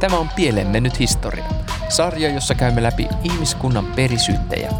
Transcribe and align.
Tämä 0.00 0.18
on 0.18 0.28
Pieleen 0.36 0.66
mennyt 0.66 0.98
historia, 0.98 1.44
sarja, 1.88 2.30
jossa 2.30 2.54
käymme 2.54 2.82
läpi 2.82 3.08
ihmiskunnan 3.24 3.86
perisyntejä. 3.86 4.70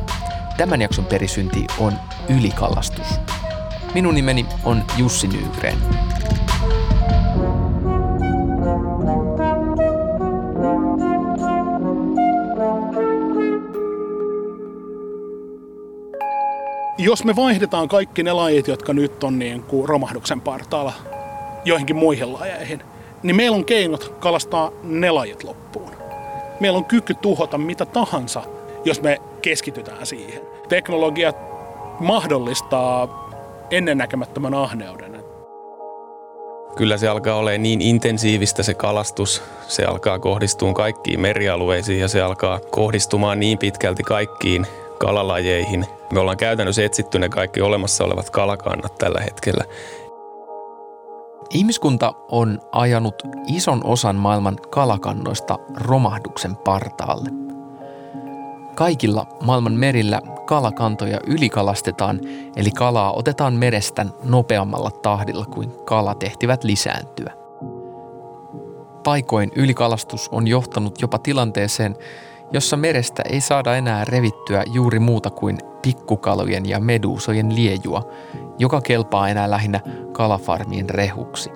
Tämän 0.56 0.82
jakson 0.82 1.04
perisynti 1.04 1.66
on 1.78 1.92
ylikalastus. 2.28 3.06
Minun 3.94 4.14
nimeni 4.14 4.46
on 4.64 4.84
Jussi 4.96 5.28
Nygren. 5.28 5.78
Jos 16.98 17.24
me 17.24 17.36
vaihdetaan 17.36 17.88
kaikki 17.88 18.22
ne 18.22 18.32
lajit, 18.32 18.68
jotka 18.68 18.92
nyt 18.92 19.24
on 19.24 19.38
niin 19.38 19.62
kuin 19.62 19.88
romahduksen 19.88 20.40
partaalla 20.40 20.92
joihinkin 21.64 21.96
muihin 21.96 22.32
lajeihin, 22.32 22.82
niin 23.22 23.36
meillä 23.36 23.56
on 23.56 23.64
keinot 23.64 24.14
kalastaa 24.20 24.70
ne 24.82 25.10
lajit 25.10 25.44
loppuun. 25.44 25.90
Meillä 26.60 26.76
on 26.76 26.84
kyky 26.84 27.14
tuhota 27.14 27.58
mitä 27.58 27.86
tahansa, 27.86 28.42
jos 28.84 29.02
me 29.02 29.20
keskitytään 29.42 30.06
siihen. 30.06 30.40
Teknologia 30.68 31.32
mahdollistaa 32.00 33.26
ennennäkemättömän 33.70 34.54
ahneuden. 34.54 35.16
Kyllä 36.76 36.98
se 36.98 37.08
alkaa 37.08 37.36
olemaan 37.36 37.62
niin 37.62 37.80
intensiivistä 37.80 38.62
se 38.62 38.74
kalastus, 38.74 39.42
se 39.68 39.84
alkaa 39.84 40.18
kohdistumaan 40.18 40.74
kaikkiin 40.74 41.20
merialueisiin 41.20 42.00
ja 42.00 42.08
se 42.08 42.22
alkaa 42.22 42.60
kohdistumaan 42.70 43.40
niin 43.40 43.58
pitkälti 43.58 44.02
kaikkiin 44.02 44.66
kalalajeihin. 44.98 45.86
Me 46.12 46.20
ollaan 46.20 46.36
käytännössä 46.36 46.84
etsitty 46.84 47.18
ne 47.18 47.28
kaikki 47.28 47.60
olemassa 47.60 48.04
olevat 48.04 48.30
kalakannat 48.30 48.98
tällä 48.98 49.20
hetkellä. 49.20 49.64
Ihmiskunta 51.50 52.12
on 52.30 52.60
ajanut 52.72 53.14
ison 53.46 53.80
osan 53.84 54.16
maailman 54.16 54.56
kalakannoista 54.70 55.58
romahduksen 55.76 56.56
partaalle. 56.56 57.30
Kaikilla 58.74 59.26
maailman 59.42 59.72
merillä 59.72 60.20
kalakantoja 60.46 61.18
ylikalastetaan, 61.26 62.20
eli 62.56 62.70
kalaa 62.70 63.12
otetaan 63.12 63.54
merestä 63.54 64.06
nopeammalla 64.24 64.90
tahdilla 64.90 65.44
kuin 65.44 65.72
kalat 65.84 66.22
ehtivät 66.22 66.64
lisääntyä. 66.64 67.32
Paikoin 69.04 69.50
ylikalastus 69.56 70.28
on 70.32 70.48
johtanut 70.48 71.02
jopa 71.02 71.18
tilanteeseen, 71.18 71.96
jossa 72.52 72.76
merestä 72.76 73.22
ei 73.30 73.40
saada 73.40 73.76
enää 73.76 74.04
revittyä 74.04 74.62
juuri 74.72 74.98
muuta 74.98 75.30
kuin 75.30 75.58
pikkukalojen 75.82 76.68
ja 76.68 76.80
meduusojen 76.80 77.54
liejua, 77.54 78.02
joka 78.58 78.80
kelpaa 78.80 79.28
enää 79.28 79.50
lähinnä 79.50 79.80
kalafarmien 80.12 80.90
rehuksi. 80.90 81.50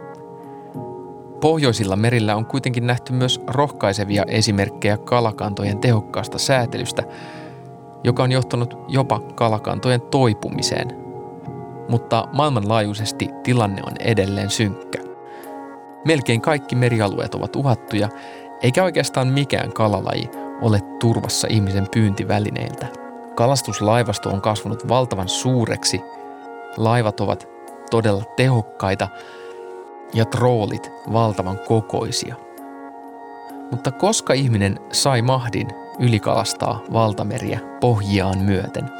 Pohjoisilla 1.41 1.96
merillä 1.96 2.36
on 2.36 2.46
kuitenkin 2.46 2.86
nähty 2.86 3.12
myös 3.12 3.41
rohkaisevia 3.46 4.24
esimerkkejä 4.28 4.96
kalakantojen 4.96 5.78
tehokkaasta 5.78 6.38
säätelystä, 6.38 7.02
joka 8.05 8.22
on 8.22 8.33
johtanut 8.33 8.78
jopa 8.88 9.20
kalakantojen 9.34 10.00
toipumiseen. 10.00 10.88
Mutta 11.88 12.28
maailmanlaajuisesti 12.33 13.28
tilanne 13.42 13.83
on 13.86 13.92
edelleen 14.01 14.51
synkkä. 14.51 15.02
Melkein 16.05 16.40
kaikki 16.40 16.77
merialueet 16.77 17.34
ovat 17.34 17.57
uhattuja, 17.57 18.08
eikä 18.62 18.84
oikeastaan 18.84 19.28
mikään 19.28 19.72
kalalaji 19.72 20.30
ole 20.62 20.80
turvassa 20.80 21.48
ihmisen 21.50 21.88
pyyntivälineiltä. 21.94 22.86
Kalastuslaivasto 23.34 24.30
on 24.30 24.40
kasvanut 24.40 24.88
valtavan 24.88 25.28
suureksi. 25.28 26.00
Laivat 26.76 27.20
ovat 27.20 27.48
todella 27.90 28.24
tehokkaita 28.36 29.08
ja 30.14 30.24
troolit 30.24 30.92
valtavan 31.12 31.58
kokoisia. 31.68 32.34
Mutta 33.70 33.92
koska 33.92 34.32
ihminen 34.32 34.78
sai 34.92 35.22
mahdin 35.22 35.68
ylikalastaa 35.98 36.82
valtameriä 36.92 37.60
pohjiaan 37.80 38.38
myöten? 38.38 38.90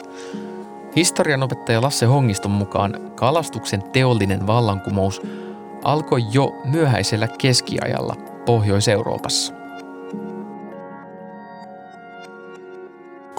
Historian 0.97 1.43
opettaja 1.43 1.83
Lasse 1.83 2.07
Hongiston 2.07 2.51
mukaan 2.51 3.13
kalastuksen 3.15 3.83
teollinen 3.83 4.47
vallankumous 4.47 5.23
alkoi 5.85 6.23
jo 6.33 6.57
myöhäisellä 6.65 7.29
keskiajalla 7.39 8.17
Pohjois-Euroopassa. 8.47 9.60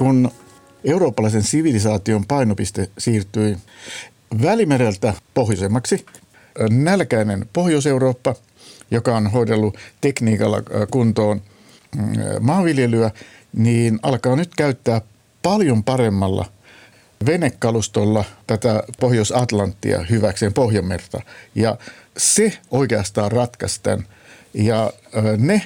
Kun 0.02 0.32
eurooppalaisen 0.84 1.44
sivilisaation 1.44 2.26
painopiste 2.26 2.90
siirtyi 2.98 3.58
Välimereltä 4.42 5.14
pohjoisemmaksi, 5.34 6.06
nälkäinen 6.70 7.50
Pohjois-Eurooppa, 7.54 8.36
joka 8.92 9.18
on 9.18 9.32
hoidellut 9.32 9.78
tekniikalla 10.02 10.58
kuntoon 10.92 11.42
mm, 11.96 12.04
maanviljelyä, 12.40 13.12
niin 13.54 14.00
alkaa 14.04 14.36
nyt 14.36 14.56
käyttää 14.56 15.02
paljon 15.42 15.84
paremmalla 15.84 16.46
venekalustolla 17.26 18.26
tätä 18.48 18.84
Pohjois-Atlanttia 19.00 20.06
hyväkseen 20.10 20.54
Pohjanmerta. 20.54 21.22
Ja 21.56 21.78
se 22.18 22.58
oikeastaan 22.72 23.32
ratkaisi 23.32 23.80
tämän. 23.84 24.08
Ja 24.54 24.94
ne 25.38 25.62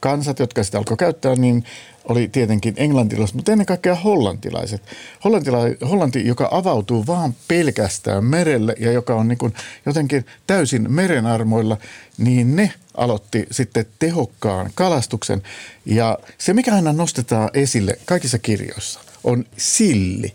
kansat, 0.00 0.38
jotka 0.38 0.62
sitä 0.62 0.78
alkoi 0.78 0.96
käyttää, 0.96 1.34
niin 1.34 1.64
oli 2.08 2.28
tietenkin 2.28 2.74
englantilaiset, 2.76 3.36
mutta 3.36 3.52
ennen 3.52 3.66
kaikkea 3.66 3.94
hollantilaiset. 3.94 4.82
Hollantila- 5.24 5.88
Hollanti, 5.88 6.26
joka 6.26 6.48
avautuu 6.50 7.06
vaan 7.06 7.34
pelkästään 7.48 8.24
merelle 8.24 8.74
ja 8.78 8.92
joka 8.92 9.14
on 9.14 9.28
niin 9.28 9.38
jotenkin 9.86 10.26
täysin 10.46 10.92
merenarmoilla, 10.92 11.76
niin 12.18 12.56
ne 12.56 12.72
aloitti 12.96 13.46
sitten 13.50 13.86
tehokkaan 13.98 14.70
kalastuksen. 14.74 15.42
Ja 15.84 16.18
se, 16.38 16.52
mikä 16.52 16.74
aina 16.74 16.92
nostetaan 16.92 17.50
esille 17.54 17.98
kaikissa 18.04 18.38
kirjoissa, 18.38 19.00
on 19.24 19.44
silli. 19.56 20.34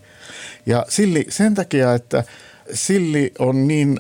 Ja 0.65 0.85
silli 0.89 1.25
sen 1.29 1.55
takia, 1.55 1.93
että 1.93 2.23
silli 2.73 3.31
on 3.39 3.67
niin 3.67 3.99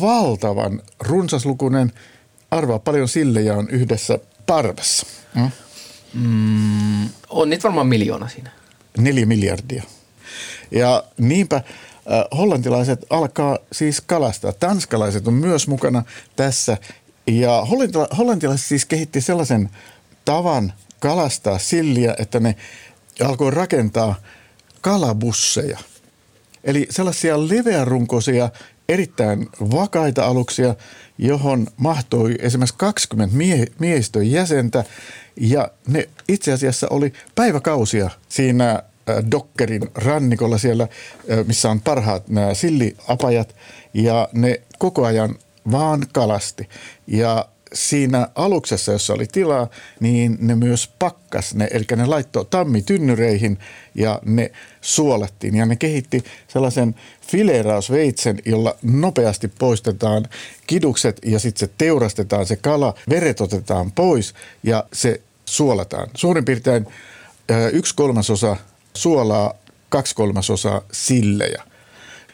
valtavan 0.00 0.82
runsaslukuinen, 1.00 1.92
arvaa 2.50 2.78
paljon 2.78 3.08
sillejä 3.08 3.56
on 3.56 3.70
yhdessä 3.70 4.18
parvessa. 4.46 5.06
Mm? 5.34 5.50
Mm, 6.14 7.08
on 7.28 7.50
niitä 7.50 7.62
varmaan 7.62 7.86
miljoona 7.86 8.28
siinä. 8.28 8.50
Neljä 8.98 9.26
miljardia. 9.26 9.82
Ja 10.70 11.04
niinpä 11.18 11.56
äh, 11.56 11.62
hollantilaiset 12.36 13.06
alkaa 13.10 13.58
siis 13.72 14.00
kalastaa. 14.00 14.52
Tanskalaiset 14.52 15.28
on 15.28 15.34
myös 15.34 15.68
mukana 15.68 16.02
tässä. 16.36 16.76
Ja 17.26 17.66
hollantila- 17.70 18.16
hollantilaiset 18.16 18.66
siis 18.66 18.84
kehitti 18.84 19.20
sellaisen 19.20 19.70
tavan 20.24 20.72
kalastaa 21.00 21.58
silliä, 21.58 22.14
että 22.18 22.40
ne 22.40 22.56
alkoi 23.24 23.50
rakentaa 23.50 24.14
kalabusseja. 24.80 25.78
Eli 26.64 26.86
sellaisia 26.90 27.48
leveärunkoisia, 27.48 28.50
erittäin 28.88 29.48
vakaita 29.60 30.26
aluksia, 30.26 30.74
johon 31.18 31.66
mahtoi 31.76 32.34
esimerkiksi 32.38 32.74
20 32.78 33.36
mie- 33.36 33.66
miehistön 33.78 34.30
jäsentä 34.30 34.84
ja 35.40 35.70
ne 35.86 36.08
itse 36.28 36.52
asiassa 36.52 36.86
oli 36.90 37.12
päiväkausia 37.34 38.10
siinä 38.28 38.70
äh, 38.70 39.16
Dokkerin 39.30 39.90
rannikolla 39.94 40.58
siellä, 40.58 40.82
äh, 40.82 41.46
missä 41.46 41.70
on 41.70 41.80
parhaat 41.80 42.28
nämä 42.28 42.54
silliapajat 42.54 43.56
ja 43.94 44.28
ne 44.32 44.60
koko 44.78 45.04
ajan 45.04 45.34
vaan 45.72 46.06
kalasti. 46.12 46.68
Ja 47.06 47.48
siinä 47.74 48.28
aluksessa, 48.34 48.92
jossa 48.92 49.14
oli 49.14 49.26
tilaa, 49.26 49.68
niin 50.00 50.38
ne 50.40 50.54
myös 50.54 50.90
pakkas 50.98 51.54
ne, 51.54 51.68
eli 51.70 51.84
ne 51.96 52.06
laittoi 52.06 52.44
tammitynnyreihin 52.44 53.58
ja 53.94 54.20
ne 54.24 54.52
suolattiin. 54.80 55.56
Ja 55.56 55.66
ne 55.66 55.76
kehitti 55.76 56.24
sellaisen 56.48 56.94
fileerausveitsen, 57.28 58.38
jolla 58.44 58.76
nopeasti 58.82 59.48
poistetaan 59.48 60.26
kidukset 60.66 61.20
ja 61.24 61.38
sitten 61.38 61.68
se 61.68 61.74
teurastetaan 61.78 62.46
se 62.46 62.56
kala, 62.56 62.94
veret 63.10 63.40
otetaan 63.40 63.92
pois 63.92 64.34
ja 64.62 64.84
se 64.92 65.20
suolataan. 65.44 66.08
Suurin 66.14 66.44
piirtein 66.44 66.86
yksi 67.72 67.94
kolmasosa 67.94 68.56
suolaa, 68.94 69.54
kaksi 69.88 70.14
kolmasosaa 70.14 70.82
sillejä. 70.92 71.62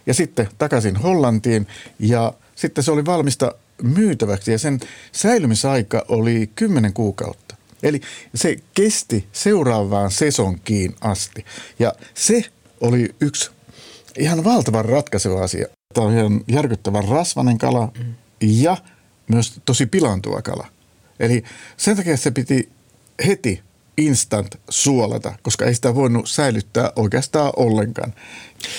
Ja 0.06 0.14
sitten 0.14 0.48
takaisin 0.58 0.96
Hollantiin 0.96 1.66
ja 1.98 2.32
sitten 2.54 2.84
se 2.84 2.90
oli 2.90 3.04
valmista 3.04 3.54
myytäväksi 3.82 4.52
ja 4.52 4.58
sen 4.58 4.80
säilymisaika 5.12 6.04
oli 6.08 6.50
10 6.54 6.92
kuukautta. 6.92 7.56
Eli 7.82 8.00
se 8.34 8.56
kesti 8.74 9.28
seuraavaan 9.32 10.10
sesonkiin 10.10 10.94
asti. 11.00 11.44
Ja 11.78 11.92
se 12.14 12.44
oli 12.80 13.14
yksi 13.20 13.50
ihan 14.18 14.44
valtavan 14.44 14.84
ratkaiseva 14.84 15.42
asia. 15.42 15.66
Tämä 15.94 16.06
on 16.06 16.12
ihan 16.12 16.40
järkyttävän 16.48 17.08
rasvainen 17.08 17.58
kala 17.58 17.92
ja 18.40 18.76
myös 19.28 19.60
tosi 19.64 19.86
pilantuva 19.86 20.42
kala. 20.42 20.66
Eli 21.20 21.42
sen 21.76 21.96
takia 21.96 22.16
se 22.16 22.30
piti 22.30 22.68
heti 23.26 23.62
instant 23.96 24.60
suolata, 24.68 25.32
koska 25.42 25.64
ei 25.64 25.74
sitä 25.74 25.94
voinut 25.94 26.28
säilyttää 26.28 26.92
oikeastaan 26.96 27.52
ollenkaan. 27.56 28.14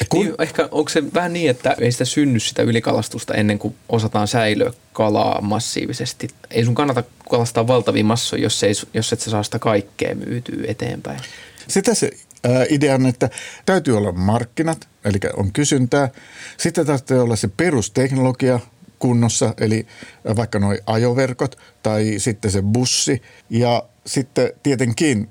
Kun... 0.09 0.25
Niin, 0.25 0.35
ehkä 0.39 0.67
onko 0.71 0.89
se 0.89 1.13
vähän 1.13 1.33
niin, 1.33 1.49
että 1.49 1.75
ei 1.79 1.91
sitä 1.91 2.05
synny 2.05 2.39
sitä 2.39 2.61
ylikalastusta 2.61 3.33
ennen 3.33 3.59
kuin 3.59 3.75
osataan 3.89 4.27
säilyä 4.27 4.73
kalaa 4.93 5.41
massiivisesti. 5.41 6.27
Ei 6.51 6.65
sun 6.65 6.75
kannata 6.75 7.03
kalastaa 7.29 7.67
valtavia 7.67 8.03
massoja, 8.03 8.43
jos, 8.43 8.63
ei, 8.63 8.73
jos 8.93 9.13
et 9.13 9.21
sä 9.21 9.31
saa 9.31 9.43
sitä 9.43 9.59
kaikkea 9.59 10.15
myytyä 10.15 10.63
eteenpäin. 10.67 11.19
Sitä 11.67 11.93
se 11.93 12.11
ää, 12.43 12.65
idea 12.69 12.95
on, 12.95 13.05
että 13.05 13.29
täytyy 13.65 13.97
olla 13.97 14.11
markkinat, 14.11 14.87
eli 15.05 15.17
on 15.37 15.51
kysyntää. 15.53 16.09
Sitten 16.57 16.85
täytyy 16.85 17.21
olla 17.21 17.35
se 17.35 17.47
perusteknologia, 17.47 18.59
kunnossa, 18.99 19.53
eli 19.57 19.87
vaikka 20.35 20.59
nuo 20.59 20.75
ajoverkot 20.85 21.57
tai 21.83 22.13
sitten 22.17 22.51
se 22.51 22.61
bussi. 22.61 23.21
Ja 23.49 23.83
sitten 24.06 24.51
tietenkin 24.63 25.30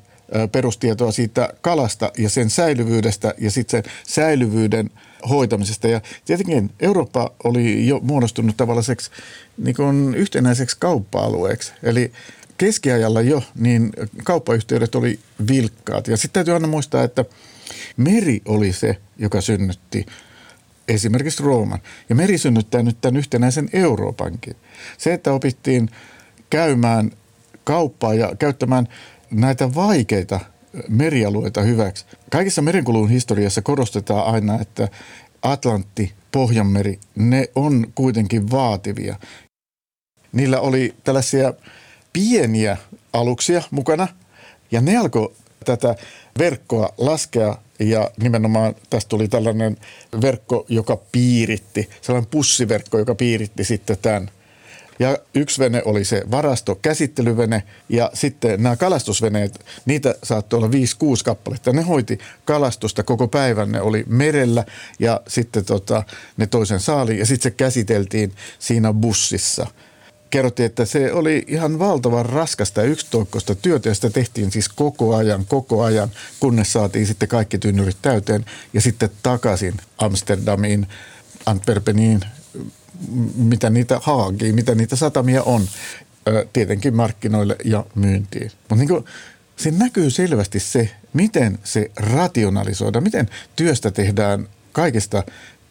perustietoa 0.52 1.12
siitä 1.12 1.48
kalasta 1.60 2.12
ja 2.18 2.30
sen 2.30 2.50
säilyvyydestä 2.50 3.34
ja 3.38 3.50
sitten 3.50 3.82
sen 3.84 3.92
säilyvyyden 4.06 4.90
hoitamisesta. 5.28 5.88
Ja 5.88 6.00
tietenkin 6.24 6.70
Eurooppa 6.80 7.30
oli 7.44 7.86
jo 7.86 8.00
muodostunut 8.02 8.56
tavalliseksi 8.56 9.10
niin 9.58 9.76
kuin 9.76 10.14
yhtenäiseksi 10.14 10.76
kauppa-alueeksi. 10.80 11.72
Eli 11.82 12.12
keskiajalla 12.58 13.20
jo 13.20 13.42
niin 13.58 13.92
kauppayhteydet 14.24 14.94
oli 14.94 15.18
vilkkaat. 15.48 16.08
Ja 16.08 16.16
sitten 16.16 16.32
täytyy 16.32 16.54
aina 16.54 16.66
muistaa, 16.66 17.04
että 17.04 17.24
meri 17.96 18.42
oli 18.44 18.72
se, 18.72 18.96
joka 19.18 19.40
synnytti 19.40 20.06
esimerkiksi 20.88 21.42
Rooman. 21.42 21.78
Ja 22.08 22.14
meri 22.14 22.38
synnyttää 22.38 22.82
nyt 22.82 23.00
tämän 23.00 23.16
yhtenäisen 23.16 23.68
Euroopankin. 23.72 24.56
Se, 24.98 25.12
että 25.14 25.32
opittiin 25.32 25.90
käymään 26.50 27.10
kauppaa 27.64 28.14
ja 28.14 28.32
käyttämään 28.38 28.88
näitä 29.30 29.74
vaikeita 29.74 30.40
merialueita 30.88 31.62
hyväksi. 31.62 32.04
Kaikissa 32.30 32.62
merenkulun 32.62 33.10
historiassa 33.10 33.62
korostetaan 33.62 34.34
aina, 34.34 34.60
että 34.60 34.88
Atlantti, 35.42 36.12
Pohjanmeri, 36.32 36.98
ne 37.16 37.48
on 37.54 37.86
kuitenkin 37.94 38.50
vaativia. 38.50 39.16
Niillä 40.32 40.60
oli 40.60 40.94
tällaisia 41.04 41.54
pieniä 42.12 42.76
aluksia 43.12 43.62
mukana 43.70 44.08
ja 44.70 44.80
ne 44.80 44.96
alkoi 44.96 45.32
tätä 45.64 45.94
verkkoa 46.38 46.94
laskea 46.98 47.56
ja 47.80 48.10
nimenomaan 48.22 48.74
tästä 48.90 49.08
tuli 49.08 49.28
tällainen 49.28 49.76
verkko, 50.22 50.66
joka 50.68 50.98
piiritti, 51.12 51.90
sellainen 52.00 52.30
pussiverkko, 52.30 52.98
joka 52.98 53.14
piiritti 53.14 53.64
sitten 53.64 53.96
tämän. 54.02 54.30
Ja 55.00 55.18
yksi 55.34 55.58
vene 55.58 55.82
oli 55.84 56.04
se 56.04 56.22
varasto, 56.30 56.74
käsittelyvene 56.74 57.62
ja 57.88 58.10
sitten 58.14 58.62
nämä 58.62 58.76
kalastusveneet, 58.76 59.64
niitä 59.84 60.14
saattoi 60.22 60.56
olla 60.56 60.68
5-6 60.68 60.70
kappaletta. 61.24 61.72
Ne 61.72 61.82
hoiti 61.82 62.18
kalastusta 62.44 63.02
koko 63.02 63.28
päivän, 63.28 63.72
ne 63.72 63.80
oli 63.80 64.04
merellä 64.08 64.64
ja 64.98 65.20
sitten 65.28 65.64
tota, 65.64 66.02
ne 66.36 66.46
toisen 66.46 66.80
saali 66.80 67.18
ja 67.18 67.26
sitten 67.26 67.52
se 67.52 67.56
käsiteltiin 67.56 68.32
siinä 68.58 68.92
bussissa– 68.92 69.66
kerrottiin, 70.30 70.66
että 70.66 70.84
se 70.84 71.12
oli 71.12 71.44
ihan 71.46 71.78
valtavan 71.78 72.26
raskasta 72.26 72.80
ja 72.80 72.86
yksitoikkoista 72.86 73.54
työtä 73.54 73.88
ja 73.88 73.94
sitä 73.94 74.10
tehtiin 74.10 74.50
siis 74.50 74.68
koko 74.68 75.16
ajan, 75.16 75.46
koko 75.46 75.82
ajan, 75.82 76.10
kunnes 76.40 76.72
saatiin 76.72 77.06
sitten 77.06 77.28
kaikki 77.28 77.58
tynnyrit 77.58 77.96
täyteen 78.02 78.44
ja 78.72 78.80
sitten 78.80 79.10
takaisin 79.22 79.74
Amsterdamiin, 79.98 80.86
Antwerpeniin, 81.46 82.20
mitä 83.34 83.70
niitä 83.70 84.00
haagiin, 84.02 84.54
mitä 84.54 84.74
niitä 84.74 84.96
satamia 84.96 85.42
on, 85.42 85.62
tietenkin 86.52 86.96
markkinoille 86.96 87.56
ja 87.64 87.84
myyntiin. 87.94 88.50
Mutta 88.68 88.74
niin 88.74 89.04
siinä 89.56 89.78
näkyy 89.78 90.10
selvästi 90.10 90.60
se, 90.60 90.90
miten 91.12 91.58
se 91.64 91.90
rationalisoidaan, 91.96 93.02
miten 93.02 93.28
työstä 93.56 93.90
tehdään 93.90 94.48
kaikista 94.72 95.22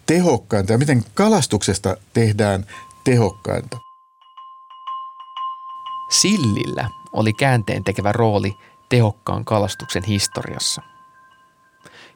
tehokkainta 0.06 0.72
ja 0.72 0.78
miten 0.78 1.04
kalastuksesta 1.14 1.98
tehdään 2.14 2.66
tehokkainta. 3.04 3.78
Sillillä 6.10 6.90
oli 7.14 7.34
käänteen 7.34 7.84
tekevä 7.84 8.12
rooli 8.12 8.54
tehokkaan 8.90 9.46
kalastuksen 9.46 10.04
historiassa. 10.04 10.82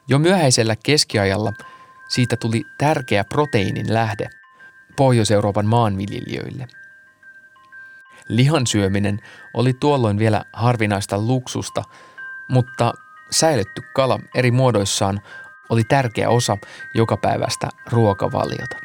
Jo 0.08 0.18
myöhäisellä 0.18 0.76
keskiajalla 0.76 1.52
siitä 2.08 2.36
tuli 2.36 2.62
tärkeä 2.78 3.24
proteiinin 3.24 3.94
lähde 3.94 4.30
Pohjois-Euroopan 4.96 5.66
maanviljelijöille. 5.66 6.68
Lihan 8.28 8.66
syöminen 8.66 9.20
oli 9.54 9.72
tuolloin 9.72 10.18
vielä 10.18 10.44
harvinaista 10.52 11.18
luksusta, 11.18 11.82
mutta 12.48 12.92
säilytty 13.30 13.82
kala 13.94 14.18
eri 14.34 14.50
muodoissaan 14.50 15.20
oli 15.68 15.84
tärkeä 15.84 16.30
osa 16.30 16.58
jokapäiväistä 16.94 17.68
ruokavaliota. 17.90 18.76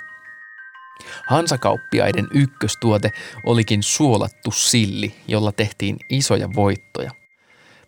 Hansakauppiaiden 1.28 2.28
ykköstuote 2.34 3.12
olikin 3.46 3.84
suolattu 3.84 4.52
silli, 4.52 5.16
jolla 5.28 5.52
tehtiin 5.52 5.98
isoja 6.10 6.50
voittoja. 6.56 7.12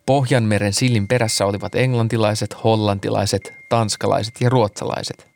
Pohjanmeren 0.06 0.74
sillin 0.74 1.08
perässä 1.08 1.46
olivat 1.46 1.76
englantilaiset, 1.76 2.64
hollantilaiset, 2.64 3.54
tanskalaiset 3.70 4.42
ja 4.42 4.50
ruotsalaiset. 4.50 5.31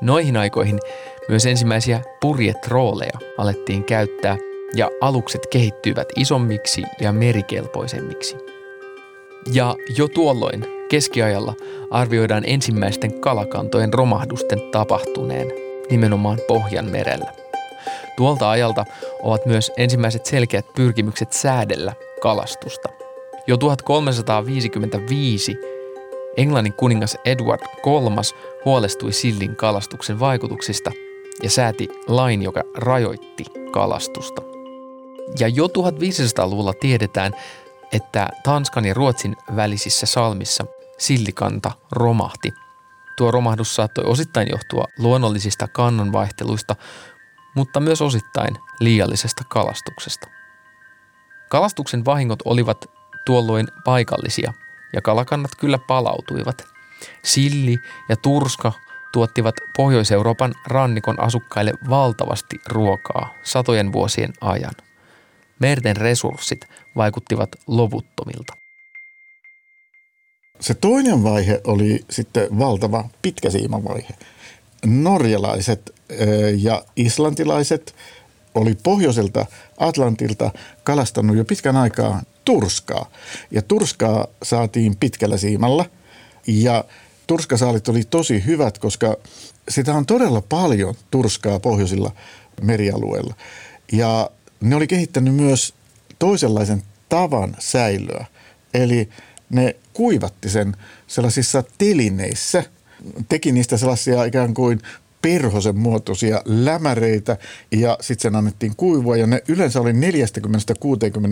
Noihin 0.00 0.36
aikoihin 0.36 0.78
myös 1.28 1.46
ensimmäisiä 1.46 2.00
purjetrooleja 2.20 3.18
alettiin 3.38 3.84
käyttää 3.84 4.36
ja 4.74 4.90
alukset 5.00 5.46
kehittyivät 5.46 6.08
isommiksi 6.16 6.82
ja 7.00 7.12
merikelpoisemmiksi. 7.12 8.36
Ja 9.52 9.76
jo 9.96 10.08
tuolloin 10.08 10.66
keskiajalla 10.88 11.54
arvioidaan 11.90 12.44
ensimmäisten 12.46 13.20
kalakantojen 13.20 13.94
romahdusten 13.94 14.60
tapahtuneen– 14.72 15.48
nimenomaan 15.90 16.38
Pohjanmerellä. 16.48 17.32
Tuolta 18.16 18.50
ajalta 18.50 18.84
ovat 19.22 19.46
myös 19.46 19.72
ensimmäiset 19.76 20.26
selkeät 20.26 20.66
pyrkimykset 20.76 21.32
säädellä 21.32 21.92
kalastusta. 22.22 22.88
Jo 23.46 23.56
1355 23.56 25.58
Englannin 26.36 26.72
kuningas 26.72 27.16
Edward 27.24 27.60
III 27.62 28.38
huolestui 28.64 29.12
sillin 29.12 29.56
kalastuksen 29.56 30.20
vaikutuksista 30.20 30.92
ja 31.42 31.50
sääti 31.50 31.88
lain, 32.06 32.42
joka 32.42 32.62
rajoitti 32.74 33.44
kalastusta. 33.70 34.42
Ja 35.38 35.48
jo 35.48 35.66
1500-luvulla 35.66 36.72
tiedetään, 36.72 37.32
että 37.92 38.28
Tanskan 38.44 38.84
ja 38.84 38.94
Ruotsin 38.94 39.36
välisissä 39.56 40.06
salmissa 40.06 40.64
sillikanta 40.98 41.70
romahti– 41.92 42.52
Tuo 43.18 43.30
romahdus 43.30 43.74
saattoi 43.74 44.04
osittain 44.04 44.48
johtua 44.50 44.84
luonnollisista 44.98 45.68
kannanvaihteluista, 45.68 46.76
mutta 47.54 47.80
myös 47.80 48.02
osittain 48.02 48.56
liiallisesta 48.80 49.44
kalastuksesta. 49.48 50.28
Kalastuksen 51.48 52.04
vahingot 52.04 52.38
olivat 52.44 52.90
tuolloin 53.24 53.68
paikallisia 53.84 54.52
ja 54.92 55.02
kalakannat 55.02 55.50
kyllä 55.60 55.78
palautuivat. 55.78 56.66
Silli 57.24 57.78
ja 58.08 58.16
turska 58.16 58.72
tuottivat 59.12 59.54
Pohjois-Euroopan 59.76 60.54
rannikon 60.66 61.20
asukkaille 61.20 61.72
valtavasti 61.90 62.56
ruokaa 62.66 63.34
satojen 63.42 63.92
vuosien 63.92 64.32
ajan. 64.40 64.74
Merten 65.58 65.96
resurssit 65.96 66.60
vaikuttivat 66.96 67.48
loputtomilta. 67.66 68.52
Se 70.60 70.74
toinen 70.74 71.22
vaihe 71.22 71.60
oli 71.64 72.04
sitten 72.10 72.58
valtava 72.58 73.08
pitkä 73.22 73.50
siimavaihe. 73.50 74.14
Norjalaiset 74.86 75.94
ja 76.56 76.82
islantilaiset 76.96 77.94
oli 78.54 78.74
pohjoiselta 78.82 79.46
Atlantilta 79.78 80.50
kalastanut 80.84 81.36
jo 81.36 81.44
pitkän 81.44 81.76
aikaa 81.76 82.22
turskaa. 82.48 83.10
Ja 83.50 83.62
turskaa 83.62 84.26
saatiin 84.42 84.96
pitkällä 84.96 85.36
siimalla 85.36 85.84
ja 86.46 86.84
turskasaalit 87.26 87.88
oli 87.88 88.04
tosi 88.04 88.44
hyvät, 88.46 88.78
koska 88.78 89.16
sitä 89.68 89.94
on 89.94 90.06
todella 90.06 90.40
paljon 90.40 90.94
turskaa 91.10 91.60
pohjoisilla 91.60 92.12
merialueilla. 92.62 93.34
Ja 93.92 94.30
ne 94.60 94.76
oli 94.76 94.86
kehittänyt 94.86 95.34
myös 95.34 95.74
toisenlaisen 96.18 96.82
tavan 97.08 97.56
säilöä. 97.58 98.26
Eli 98.74 99.08
ne 99.50 99.76
kuivatti 99.92 100.48
sen 100.48 100.76
sellaisissa 101.06 101.64
telineissä, 101.78 102.64
teki 103.28 103.52
niistä 103.52 103.76
sellaisia 103.76 104.24
ikään 104.24 104.54
kuin 104.54 104.80
perhosen 105.22 105.78
muotoisia 105.78 106.42
lämäreitä 106.44 107.36
ja 107.70 107.98
sitten 108.00 108.22
sen 108.22 108.36
annettiin 108.36 108.76
kuivua 108.76 109.16
ja 109.16 109.26
ne 109.26 109.42
yleensä 109.48 109.80
oli 109.80 109.92
40-60 109.92 109.96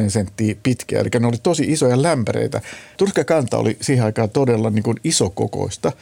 senttiä 0.09 0.55
pitkiä, 0.62 1.00
eli 1.00 1.09
ne 1.21 1.26
oli 1.26 1.38
tosi 1.43 1.64
isoja 1.73 2.02
lämpäreitä. 2.02 2.61
Turskakanta 2.97 3.59
oli 3.59 3.76
siihen 3.81 4.05
aikaan 4.05 4.31
todella 4.31 4.71
niin 4.71 4.83
kuin 4.83 4.97
isokokoista 5.05 5.93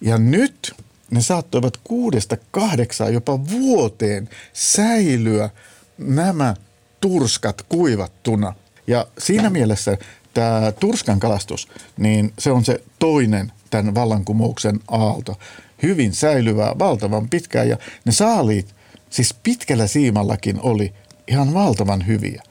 ja 0.00 0.18
nyt 0.18 0.74
ne 1.10 1.20
saattoivat 1.20 1.76
kuudesta 1.84 2.36
kahdeksaan 2.50 3.14
jopa 3.14 3.46
vuoteen 3.50 4.28
säilyä 4.52 5.50
nämä 5.98 6.54
turskat 7.00 7.62
kuivattuna. 7.68 8.54
Ja 8.86 9.06
siinä 9.18 9.50
mielessä 9.50 9.98
tämä 10.34 10.72
turskan 10.80 11.20
kalastus, 11.20 11.68
niin 11.96 12.32
se 12.38 12.50
on 12.50 12.64
se 12.64 12.82
toinen 12.98 13.52
tämän 13.70 13.94
vallankumouksen 13.94 14.80
aalto. 14.88 15.38
Hyvin 15.82 16.12
säilyvää, 16.12 16.74
valtavan 16.78 17.28
pitkään 17.28 17.68
ja 17.68 17.76
ne 18.04 18.12
saaliit, 18.12 18.74
siis 19.10 19.34
pitkällä 19.42 19.86
siimallakin 19.86 20.60
oli 20.60 20.92
ihan 21.28 21.54
valtavan 21.54 22.06
hyviä. 22.06 22.42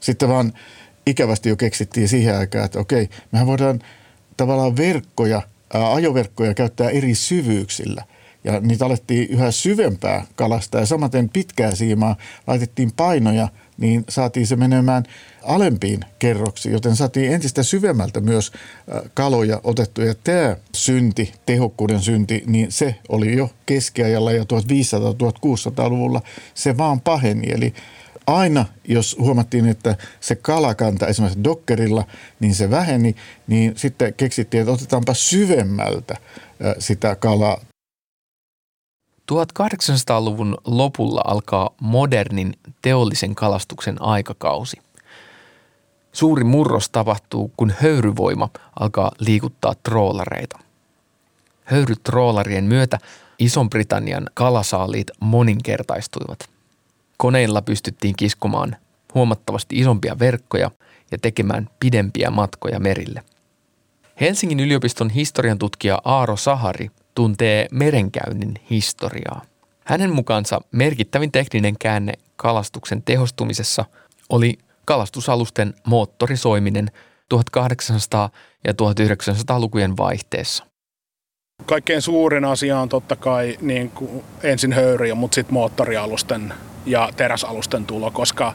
Sitten 0.00 0.28
vaan 0.28 0.52
ikävästi 1.06 1.48
jo 1.48 1.56
keksittiin 1.56 2.08
siihen 2.08 2.38
aikaan, 2.38 2.64
että 2.64 2.78
okei, 2.78 3.08
mehän 3.32 3.46
voidaan 3.46 3.80
tavallaan 4.36 4.76
verkkoja, 4.76 5.42
ajoverkkoja 5.70 6.54
käyttää 6.54 6.90
eri 6.90 7.14
syvyyksillä. 7.14 8.04
Ja 8.44 8.60
niitä 8.60 8.86
alettiin 8.86 9.28
yhä 9.30 9.50
syvempää 9.50 10.26
kalastaa 10.34 10.80
ja 10.80 10.86
samaten 10.86 11.28
pitkää 11.28 11.74
siimaa 11.74 12.16
laitettiin 12.46 12.92
painoja– 12.96 13.48
niin 13.80 14.04
saatiin 14.08 14.46
se 14.46 14.56
menemään 14.56 15.04
alempiin 15.42 16.00
kerroksiin, 16.18 16.72
joten 16.72 16.96
saatiin 16.96 17.32
entistä 17.32 17.62
syvemmältä 17.62 18.20
myös 18.20 18.52
kaloja 19.14 19.60
otettu. 19.64 20.00
Ja 20.00 20.14
tämä 20.24 20.56
synti, 20.74 21.32
tehokkuuden 21.46 22.00
synti, 22.00 22.44
niin 22.46 22.72
se 22.72 22.94
oli 23.08 23.36
jo 23.36 23.50
keskiajalla 23.66 24.32
ja 24.32 24.42
1500-1600-luvulla 24.42 26.22
se 26.54 26.76
vaan 26.76 27.00
paheni. 27.00 27.52
Eli 27.52 27.74
aina, 28.26 28.66
jos 28.88 29.16
huomattiin, 29.20 29.66
että 29.66 29.96
se 30.20 30.34
kalakanta 30.34 31.06
esimerkiksi 31.06 31.44
dokkerilla, 31.44 32.06
niin 32.40 32.54
se 32.54 32.70
väheni, 32.70 33.16
niin 33.46 33.72
sitten 33.76 34.14
keksittiin, 34.14 34.60
että 34.60 34.72
otetaanpa 34.72 35.14
syvemmältä 35.14 36.16
sitä 36.78 37.16
kalaa 37.16 37.60
1800-luvun 39.30 40.58
lopulla 40.64 41.22
alkaa 41.24 41.70
modernin 41.80 42.54
teollisen 42.82 43.34
kalastuksen 43.34 44.02
aikakausi. 44.02 44.76
Suuri 46.12 46.44
murros 46.44 46.90
tapahtuu, 46.90 47.52
kun 47.56 47.72
höyryvoima 47.82 48.48
alkaa 48.80 49.10
liikuttaa 49.18 49.74
troolareita. 49.82 50.58
Höyrytroolarien 51.64 52.64
myötä 52.64 52.98
Ison-Britannian 53.38 54.26
kalasaaliit 54.34 55.10
moninkertaistuivat. 55.20 56.38
Koneilla 57.16 57.62
pystyttiin 57.62 58.16
kiskomaan 58.16 58.76
huomattavasti 59.14 59.78
isompia 59.78 60.18
verkkoja 60.18 60.70
ja 61.10 61.18
tekemään 61.18 61.70
pidempiä 61.80 62.30
matkoja 62.30 62.80
merille. 62.80 63.22
Helsingin 64.20 64.60
yliopiston 64.60 65.10
historian 65.10 65.58
tutkija 65.58 65.98
Aaro 66.04 66.36
Sahari 66.36 66.90
tuntee 67.14 67.66
merenkäynnin 67.70 68.54
historiaa. 68.70 69.42
Hänen 69.84 70.14
mukaansa 70.14 70.60
merkittävin 70.72 71.32
tekninen 71.32 71.78
käänne 71.78 72.12
kalastuksen 72.36 73.02
tehostumisessa 73.02 73.84
oli 74.28 74.58
kalastusalusten 74.84 75.74
moottorisoiminen 75.86 76.90
1800- 77.34 78.30
ja 78.64 78.72
1900-lukujen 78.72 79.96
vaihteessa. 79.96 80.64
Kaikkein 81.66 82.02
suurin 82.02 82.44
asia 82.44 82.80
on 82.80 82.88
totta 82.88 83.16
kai 83.16 83.58
niin 83.60 83.90
kuin 83.90 84.24
ensin 84.42 84.72
höyryjä, 84.72 85.14
mutta 85.14 85.34
sitten 85.34 85.54
moottorialusten 85.54 86.54
ja 86.86 87.08
teräsalusten 87.16 87.86
tulo, 87.86 88.10
koska 88.10 88.54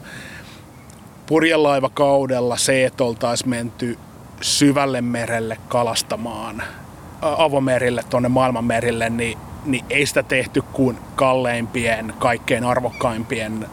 purjelaivakaudella 1.26 2.56
se, 2.56 2.84
että 2.84 3.04
oltaisiin 3.04 3.50
menty 3.50 3.98
syvälle 4.40 5.00
merelle 5.00 5.56
kalastamaan– 5.68 6.62
avomerille, 7.22 8.02
tuonne 8.10 8.28
maailmanmerille, 8.28 9.10
niin, 9.10 9.38
niin 9.64 9.84
ei 9.90 10.06
sitä 10.06 10.22
tehty 10.22 10.62
kuin 10.62 10.98
kalleimpien, 11.16 12.14
kaikkein 12.18 12.64
arvokkaimpien 12.64 13.66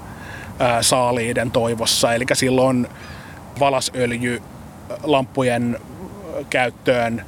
ää, 0.60 0.84
saaliiden 0.84 1.52
toivossa. 1.52 2.14
Eli 2.14 2.26
silloin 2.34 2.88
valasöljy 3.60 4.42
lampujen 5.04 5.80
käyttöön 6.50 7.26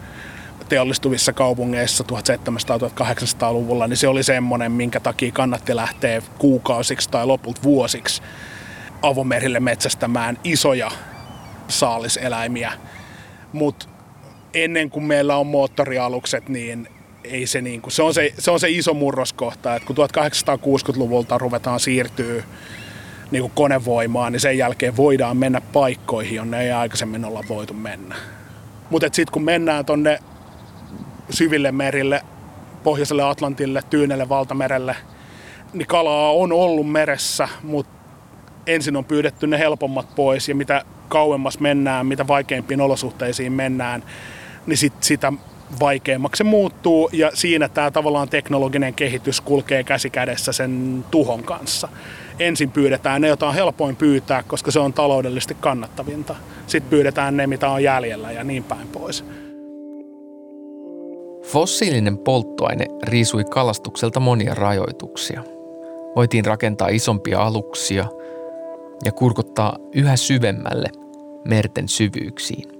teollistuvissa 0.69 1.33
kaupungeissa 1.33 2.03
1700-1800-luvulla, 2.03 3.87
niin 3.87 3.97
se 3.97 4.07
oli 4.07 4.23
semmoinen, 4.23 4.71
minkä 4.71 4.99
takia 4.99 5.31
kannatti 5.31 5.75
lähteä 5.75 6.21
kuukausiksi 6.37 7.09
tai 7.09 7.25
lopulta 7.25 7.63
vuosiksi 7.63 8.21
avomerille 9.01 9.59
metsästämään 9.59 10.37
isoja 10.43 10.91
saaliseläimiä. 11.67 12.71
Mutta 13.53 13.85
ennen 14.55 14.89
kuin 14.89 15.05
meillä 15.05 15.37
on 15.37 15.47
moottorialukset, 15.47 16.49
niin 16.49 16.87
ei 17.23 17.47
se, 17.47 17.61
niin 17.61 17.81
kuin, 17.81 17.91
se, 17.91 18.03
on 18.03 18.13
se, 18.13 18.33
se 18.39 18.51
on 18.51 18.59
se 18.59 18.69
iso 18.69 18.93
murroskohta, 18.93 19.75
että 19.75 19.87
kun 19.87 19.95
1860-luvulta 19.95 21.37
ruvetaan 21.37 21.79
siirtyä 21.79 22.43
niin 23.31 23.41
kuin 23.41 23.51
konevoimaan, 23.55 24.31
niin 24.31 24.39
sen 24.39 24.57
jälkeen 24.57 24.97
voidaan 24.97 25.37
mennä 25.37 25.61
paikkoihin, 25.61 26.35
jonne 26.35 26.61
ei 26.61 26.71
aikaisemmin 26.71 27.25
olla 27.25 27.43
voitu 27.49 27.73
mennä. 27.73 28.15
Mutta 28.89 29.07
sitten 29.11 29.33
kun 29.33 29.43
mennään 29.43 29.85
tonne 29.85 30.19
syville 31.29 31.71
merille, 31.71 32.21
pohjoiselle 32.83 33.23
Atlantille, 33.23 33.83
Tyynelle 33.89 34.29
valtamerelle, 34.29 34.95
niin 35.73 35.87
kalaa 35.87 36.31
on 36.31 36.51
ollut 36.51 36.91
meressä, 36.91 37.49
mutta 37.63 37.95
ensin 38.67 38.95
on 38.95 39.05
pyydetty 39.05 39.47
ne 39.47 39.59
helpommat 39.59 40.15
pois 40.15 40.49
ja 40.49 40.55
mitä 40.55 40.85
kauemmas 41.09 41.59
mennään, 41.59 42.05
mitä 42.05 42.27
vaikeimpiin 42.27 42.81
olosuhteisiin 42.81 43.51
mennään, 43.51 44.03
niin 44.67 44.77
sit 44.77 44.93
sitä 44.99 45.33
vaikeammaksi 45.79 46.37
se 46.37 46.43
muuttuu 46.43 47.09
ja 47.13 47.31
siinä 47.33 47.69
tämä 47.69 47.91
tavallaan 47.91 48.29
teknologinen 48.29 48.93
kehitys 48.93 49.41
kulkee 49.41 49.83
käsi 49.83 50.09
kädessä 50.09 50.51
sen 50.51 51.05
tuhon 51.11 51.43
kanssa. 51.43 51.87
Ensin 52.39 52.71
pyydetään 52.71 53.21
ne, 53.21 53.27
joita 53.27 53.47
on 53.47 53.53
helpoin 53.53 53.95
pyytää, 53.95 54.43
koska 54.43 54.71
se 54.71 54.79
on 54.79 54.93
taloudellisesti 54.93 55.57
kannattavinta. 55.59 56.35
Sitten 56.67 56.89
pyydetään 56.89 57.37
ne, 57.37 57.47
mitä 57.47 57.69
on 57.69 57.83
jäljellä 57.83 58.31
ja 58.31 58.43
niin 58.43 58.63
päin 58.63 58.87
pois. 58.87 59.25
Fossiilinen 61.43 62.17
polttoaine 62.17 62.85
riisui 63.03 63.43
kalastukselta 63.43 64.19
monia 64.19 64.53
rajoituksia. 64.53 65.43
Voitiin 66.15 66.45
rakentaa 66.45 66.87
isompia 66.87 67.41
aluksia 67.41 68.05
ja 69.05 69.11
kurkottaa 69.11 69.77
yhä 69.95 70.15
syvemmälle 70.15 70.89
merten 71.45 71.87
syvyyksiin. 71.87 72.74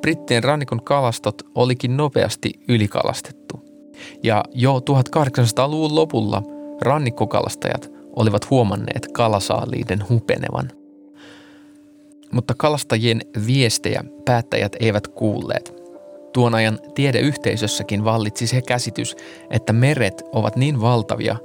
Brittien 0.00 0.44
rannikon 0.44 0.84
kalastot 0.84 1.42
olikin 1.54 1.96
nopeasti 1.96 2.52
ylikalastettu. 2.68 3.60
Ja 4.22 4.44
jo 4.54 4.78
1800-luvun 4.78 5.94
lopulla 5.94 6.42
rannikkokalastajat 6.80 7.90
olivat 8.16 8.50
huomanneet 8.50 9.08
kalasaaliiden 9.12 10.08
hupenevan. 10.08 10.70
Mutta 12.32 12.54
kalastajien 12.56 13.20
viestejä 13.46 14.04
päättäjät 14.24 14.76
eivät 14.80 15.08
kuulleet. 15.08 15.74
Tuon 16.32 16.54
ajan 16.54 16.78
tiedeyhteisössäkin 16.94 18.04
vallitsi 18.04 18.46
se 18.46 18.62
käsitys, 18.62 19.16
että 19.50 19.72
meret 19.72 20.22
ovat 20.32 20.56
niin 20.56 20.80
valtavia, 20.80 21.36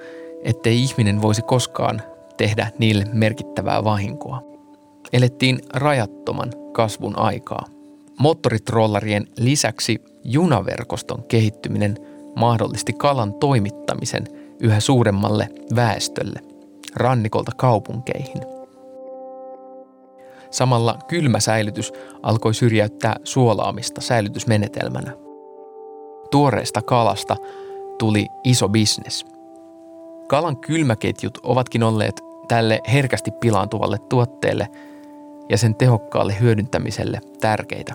ettei 0.43 0.83
ihminen 0.83 1.21
voisi 1.21 1.41
koskaan 1.41 2.01
tehdä 2.37 2.71
niille 2.77 3.05
merkittävää 3.13 3.83
vahinkoa. 3.83 4.41
Elettiin 5.13 5.59
rajattoman 5.73 6.51
kasvun 6.71 7.19
aikaa. 7.19 7.72
Moottoritrollarien 8.19 9.27
lisäksi 9.37 10.01
junaverkoston 10.23 11.23
kehittyminen 11.23 11.97
mahdollisti 12.35 12.93
kalan 12.93 13.33
toimittamisen 13.33 14.23
yhä 14.59 14.79
suuremmalle 14.79 15.49
väestölle, 15.75 16.39
rannikolta 16.95 17.51
kaupunkeihin. 17.57 18.41
Samalla 20.51 20.99
kylmä 21.07 21.39
säilytys 21.39 21.93
alkoi 22.23 22.53
syrjäyttää 22.53 23.15
suolaamista 23.23 24.01
säilytysmenetelmänä. 24.01 25.11
Tuoreesta 26.31 26.81
kalasta 26.81 27.35
tuli 27.99 28.27
iso 28.43 28.69
bisnes. 28.69 29.25
Kalan 30.27 30.57
kylmäketjut 30.57 31.37
ovatkin 31.43 31.83
olleet 31.83 32.21
tälle 32.47 32.81
herkästi 32.93 33.31
pilaantuvalle 33.31 33.97
tuotteelle– 34.09 34.67
ja 35.49 35.57
sen 35.57 35.75
tehokkaalle 35.75 36.35
hyödyntämiselle 36.39 37.21
tärkeitä. 37.41 37.93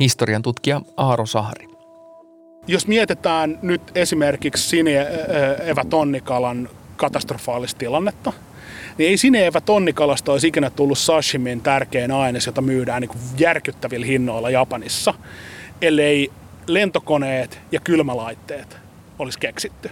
Historian 0.00 0.42
tutkija 0.42 0.80
Aaro 0.96 1.26
Sahari. 1.26 1.68
Jos 2.66 2.86
mietitään 2.86 3.58
nyt 3.62 3.82
esimerkiksi 3.94 4.68
sineevä 4.68 5.84
tonnikalan 5.90 6.68
katastrofaalista 6.96 7.78
tilannetta, 7.78 8.32
niin 8.98 9.10
ei 9.10 9.16
sineevä 9.16 9.60
tonnikalasta 9.60 10.32
olisi 10.32 10.48
ikinä 10.48 10.70
tullut 10.70 10.98
sashimin 10.98 11.60
tärkein 11.60 12.10
aines, 12.10 12.46
jota 12.46 12.62
myydään 12.62 13.00
niin 13.00 13.10
järkyttävillä 13.38 14.06
hinnoilla 14.06 14.50
Japanissa, 14.50 15.14
ellei 15.82 16.30
lentokoneet 16.66 17.60
ja 17.72 17.80
kylmälaitteet 17.80 18.76
olisi 19.18 19.38
keksitty. 19.38 19.90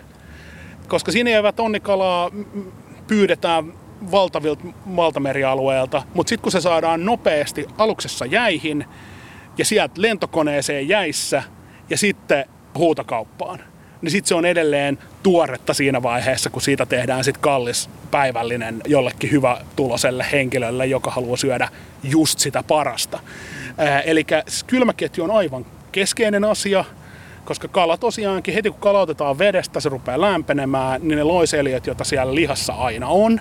Koska 0.88 1.12
sinijäävät 1.12 1.61
onnikalaa 1.61 2.31
pyydetään 3.07 3.73
valtavilta 4.11 4.65
valtamerialueelta, 4.97 6.03
mutta 6.15 6.29
sitten 6.29 6.43
kun 6.43 6.53
se 6.53 6.61
saadaan 6.61 7.05
nopeasti 7.05 7.67
aluksessa 7.79 8.26
jäihin 8.26 8.85
ja 9.59 9.65
sieltä 9.65 10.03
lentokoneeseen 10.03 10.88
jäissä 10.88 11.43
ja 11.91 11.99
sitten 11.99 12.45
huutokauppaan, 12.79 13.61
niin 14.03 14.11
sitten 14.11 14.29
se 14.29 14.35
on 14.35 14.47
edelleen 14.47 14.99
tuoretta 15.23 15.75
siinä 15.75 16.03
vaiheessa, 16.03 16.50
kun 16.50 16.62
siitä 16.62 16.87
tehdään 16.87 17.25
sitten 17.25 17.43
kallis 17.43 17.91
päivällinen 18.11 18.81
jollekin 18.87 19.31
hyvä 19.31 19.61
tuloselle 19.76 20.26
henkilölle, 20.33 20.87
joka 20.87 21.11
haluaa 21.11 21.37
syödä 21.37 21.69
just 22.03 22.38
sitä 22.38 22.62
parasta. 22.62 23.19
Eli 24.05 24.26
kylmäketju 24.67 25.25
on 25.25 25.31
aivan 25.31 25.67
keskeinen 25.93 26.45
asia, 26.45 26.85
koska 27.45 27.69
kala 27.69 27.97
tosiaankin, 27.97 28.55
heti 28.55 28.71
kun 28.71 28.81
kala 28.81 29.00
otetaan 29.00 29.38
vedestä, 29.38 29.81
se 29.81 29.88
rupeaa 29.88 30.21
lämpenemään, 30.21 31.00
niin 31.03 31.17
ne 31.17 31.25
loiseliöt, 31.25 31.87
joita 31.87 32.05
siellä 32.05 32.35
lihassa 32.35 32.73
aina 32.73 33.09
on, 33.09 33.41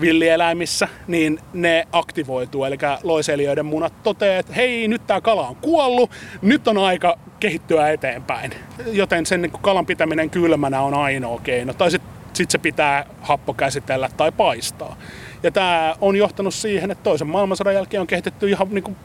villieläimissä, 0.00 0.88
niin 1.06 1.40
ne 1.52 1.86
aktivoituu. 1.92 2.64
Eli 2.64 2.78
loiselijoiden 3.02 3.66
munat 3.66 4.02
toteaa, 4.02 4.38
että 4.38 4.52
hei, 4.52 4.88
nyt 4.88 5.06
tämä 5.06 5.20
kala 5.20 5.48
on 5.48 5.56
kuollut, 5.56 6.10
nyt 6.42 6.68
on 6.68 6.78
aika 6.78 7.18
kehittyä 7.40 7.90
eteenpäin. 7.90 8.54
Joten 8.86 9.26
sen 9.26 9.42
niin 9.42 9.52
kalan 9.62 9.86
pitäminen 9.86 10.30
kylmänä 10.30 10.80
on 10.80 10.94
ainoa 10.94 11.40
keino. 11.42 11.72
Tai 11.72 11.90
sitten 11.90 12.18
sit 12.32 12.50
se 12.50 12.58
pitää 12.58 13.06
happo 13.20 13.54
käsitellä 13.54 14.08
tai 14.16 14.32
paistaa. 14.32 14.96
Ja 15.42 15.50
tämä 15.50 15.94
on 16.00 16.16
johtanut 16.16 16.54
siihen, 16.54 16.90
että 16.90 17.04
toisen 17.04 17.26
maailmansodan 17.26 17.74
jälkeen 17.74 18.00
on 18.00 18.06
kehitetty 18.06 18.50
ihan 18.50 18.68
niin 18.70 18.84
kuin 18.84 18.96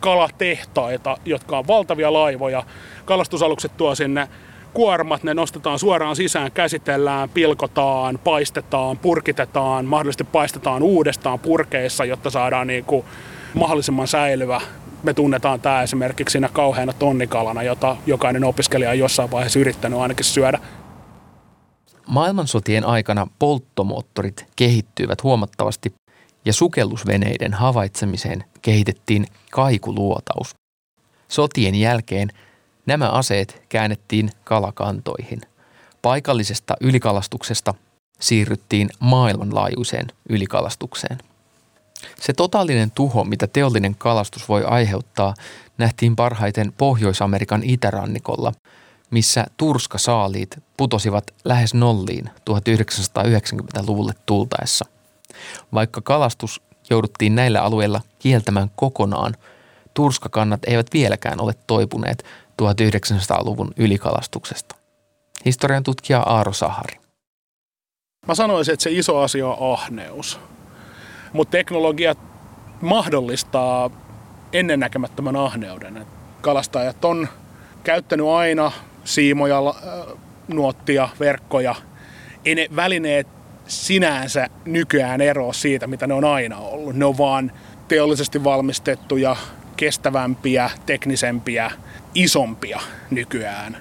kalatehtaita, 0.00 1.16
jotka 1.24 1.58
on 1.58 1.66
valtavia 1.66 2.12
laivoja. 2.12 2.62
Kalastusalukset 3.04 3.76
tuo 3.76 3.94
sinne 3.94 4.28
kuormat, 4.74 5.22
ne 5.22 5.34
nostetaan 5.34 5.78
suoraan 5.78 6.16
sisään, 6.16 6.52
käsitellään, 6.52 7.28
pilkotaan, 7.28 8.18
paistetaan, 8.24 8.98
purkitetaan, 8.98 9.84
mahdollisesti 9.84 10.24
paistetaan 10.24 10.82
uudestaan 10.82 11.38
purkeissa, 11.38 12.04
jotta 12.04 12.30
saadaan 12.30 12.66
niin 12.66 12.84
kuin 12.84 13.04
mahdollisimman 13.54 14.08
säilyvä. 14.08 14.60
Me 15.02 15.14
tunnetaan 15.14 15.60
tämä 15.60 15.82
esimerkiksi 15.82 16.32
siinä 16.32 16.48
kauheana 16.48 16.92
tonnikalana, 16.92 17.62
jota 17.62 17.96
jokainen 18.06 18.44
opiskelija 18.44 18.90
on 18.90 18.98
jossain 18.98 19.30
vaiheessa 19.30 19.58
yrittänyt 19.58 19.98
ainakin 19.98 20.24
syödä. 20.24 20.58
Maailmansotien 22.06 22.84
aikana 22.84 23.26
polttomoottorit 23.38 24.46
kehittyivät 24.56 25.22
huomattavasti 25.22 25.92
ja 26.44 26.52
sukellusveneiden 26.52 27.54
havaitsemiseen 27.54 28.44
kehitettiin 28.62 29.26
kaikuluotaus. 29.50 30.54
Sotien 31.28 31.74
jälkeen 31.74 32.28
nämä 32.86 33.08
aseet 33.08 33.62
käännettiin 33.68 34.30
kalakantoihin. 34.44 35.40
Paikallisesta 36.02 36.74
ylikalastuksesta 36.80 37.74
siirryttiin 38.20 38.90
maailmanlaajuiseen 38.98 40.06
ylikalastukseen. 40.28 41.18
Se 42.20 42.32
totaalinen 42.32 42.90
tuho, 42.90 43.24
mitä 43.24 43.46
teollinen 43.46 43.94
kalastus 43.94 44.48
voi 44.48 44.64
aiheuttaa, 44.64 45.34
nähtiin 45.78 46.16
parhaiten 46.16 46.72
Pohjois-Amerikan 46.78 47.62
itärannikolla, 47.64 48.52
missä 49.10 49.46
turskasaaliit 49.56 50.58
putosivat 50.76 51.24
lähes 51.44 51.74
nolliin 51.74 52.30
1990-luvulle 52.50 54.12
tultaessa. 54.26 54.84
Vaikka 55.74 56.00
kalastus 56.00 56.62
jouduttiin 56.90 57.34
näillä 57.34 57.62
alueilla 57.62 58.00
kieltämään 58.18 58.70
kokonaan, 58.76 59.34
turskakannat 59.94 60.60
eivät 60.66 60.86
vieläkään 60.92 61.40
ole 61.40 61.54
toipuneet 61.66 62.24
1900-luvun 62.62 63.72
ylikalastuksesta. 63.76 64.76
Historian 65.44 65.82
tutkija 65.82 66.20
Aaro 66.20 66.52
Sahari. 66.52 66.96
Mä 68.26 68.34
sanoisin, 68.34 68.72
että 68.72 68.82
se 68.82 68.90
iso 68.90 69.18
asia 69.18 69.48
on 69.48 69.72
ahneus. 69.72 70.40
Mutta 71.32 71.50
teknologia 71.52 72.14
mahdollistaa 72.80 73.90
ennennäkemättömän 74.52 75.36
ahneuden. 75.36 76.06
Kalastajat 76.40 77.04
on 77.04 77.28
käyttänyt 77.84 78.26
aina 78.26 78.72
siimoja, 79.04 79.58
äh, 79.58 80.14
nuottia, 80.48 81.08
verkkoja. 81.20 81.74
Ei 82.44 82.54
ne 82.54 82.68
välineet 82.76 83.28
sinänsä 83.66 84.48
nykyään 84.64 85.20
eroa 85.20 85.52
siitä, 85.52 85.86
mitä 85.86 86.06
ne 86.06 86.14
on 86.14 86.24
aina 86.24 86.58
ollut. 86.58 86.96
Ne 86.96 87.04
on 87.04 87.18
vaan 87.18 87.52
teollisesti 87.88 88.44
valmistettuja, 88.44 89.36
kestävämpiä, 89.76 90.70
teknisempiä, 90.86 91.70
isompia 92.14 92.80
nykyään. 93.10 93.76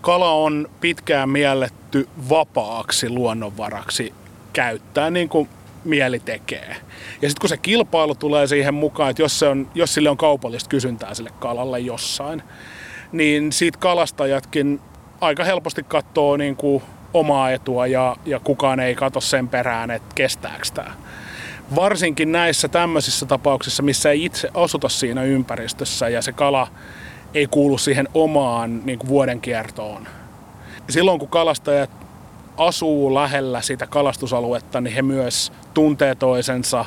Kala 0.00 0.32
on 0.32 0.68
pitkään 0.80 1.28
mielletty 1.28 2.08
vapaaksi 2.28 3.10
luonnonvaraksi 3.10 4.14
käyttää 4.52 5.10
niin 5.10 5.28
kuin 5.28 5.48
mieli 5.84 6.20
tekee. 6.20 6.76
Ja 7.22 7.28
sitten 7.28 7.40
kun 7.40 7.48
se 7.48 7.56
kilpailu 7.56 8.14
tulee 8.14 8.46
siihen 8.46 8.74
mukaan, 8.74 9.10
että 9.10 9.22
jos, 9.22 9.38
se 9.38 9.48
on, 9.48 9.68
jos 9.74 9.94
sille 9.94 10.10
on 10.10 10.16
kaupallista 10.16 10.68
kysyntää 10.68 11.14
sille 11.14 11.30
kalalle 11.38 11.80
jossain, 11.80 12.42
niin 13.12 13.52
siitä 13.52 13.78
kalastajatkin 13.78 14.80
aika 15.20 15.44
helposti 15.44 15.82
katsoo 15.82 16.36
niin 16.36 16.56
kuin 16.56 16.82
omaa 17.14 17.50
etua 17.50 17.86
ja, 17.86 18.16
ja 18.26 18.40
kukaan 18.40 18.80
ei 18.80 18.94
katso 18.94 19.20
sen 19.20 19.48
perään, 19.48 19.90
että 19.90 20.14
kestääkö 20.14 20.66
tämä. 20.74 20.90
Varsinkin 21.74 22.32
näissä 22.32 22.68
tämmöisissä 22.68 23.26
tapauksissa, 23.26 23.82
missä 23.82 24.10
ei 24.10 24.24
itse 24.24 24.48
asuta 24.54 24.88
siinä 24.88 25.22
ympäristössä 25.22 26.08
ja 26.08 26.22
se 26.22 26.32
kala 26.32 26.68
ei 27.34 27.46
kuulu 27.46 27.78
siihen 27.78 28.08
omaan 28.14 28.86
niin 28.86 28.98
kuin 28.98 29.08
vuoden 29.08 29.40
kiertoon. 29.40 30.08
Silloin 30.90 31.18
kun 31.18 31.28
kalastajat 31.28 31.90
asuu 32.56 33.14
lähellä 33.14 33.60
sitä 33.60 33.86
kalastusaluetta, 33.86 34.80
niin 34.80 34.94
he 34.94 35.02
myös 35.02 35.52
tuntee 35.74 36.14
toisensa, 36.14 36.84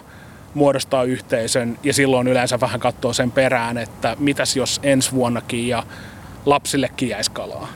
muodostaa 0.53 1.03
yhteisön 1.03 1.79
ja 1.83 1.93
silloin 1.93 2.27
yleensä 2.27 2.59
vähän 2.59 2.79
katsoo 2.79 3.13
sen 3.13 3.31
perään, 3.31 3.77
että 3.77 4.15
mitäs 4.19 4.55
jos 4.55 4.79
ensi 4.83 5.11
vuonnakin 5.11 5.67
ja 5.67 5.83
lapsillekin 6.45 7.09
jäisi 7.09 7.31
kalaa 7.31 7.67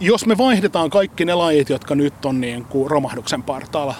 jos 0.00 0.26
me 0.26 0.38
vaihdetaan 0.38 0.90
kaikki 0.90 1.24
ne 1.24 1.34
lajit, 1.34 1.70
jotka 1.70 1.94
nyt 1.94 2.24
on 2.24 2.40
niin 2.40 2.64
kuin 2.64 2.90
romahduksen 2.90 3.42
partaalla 3.42 3.94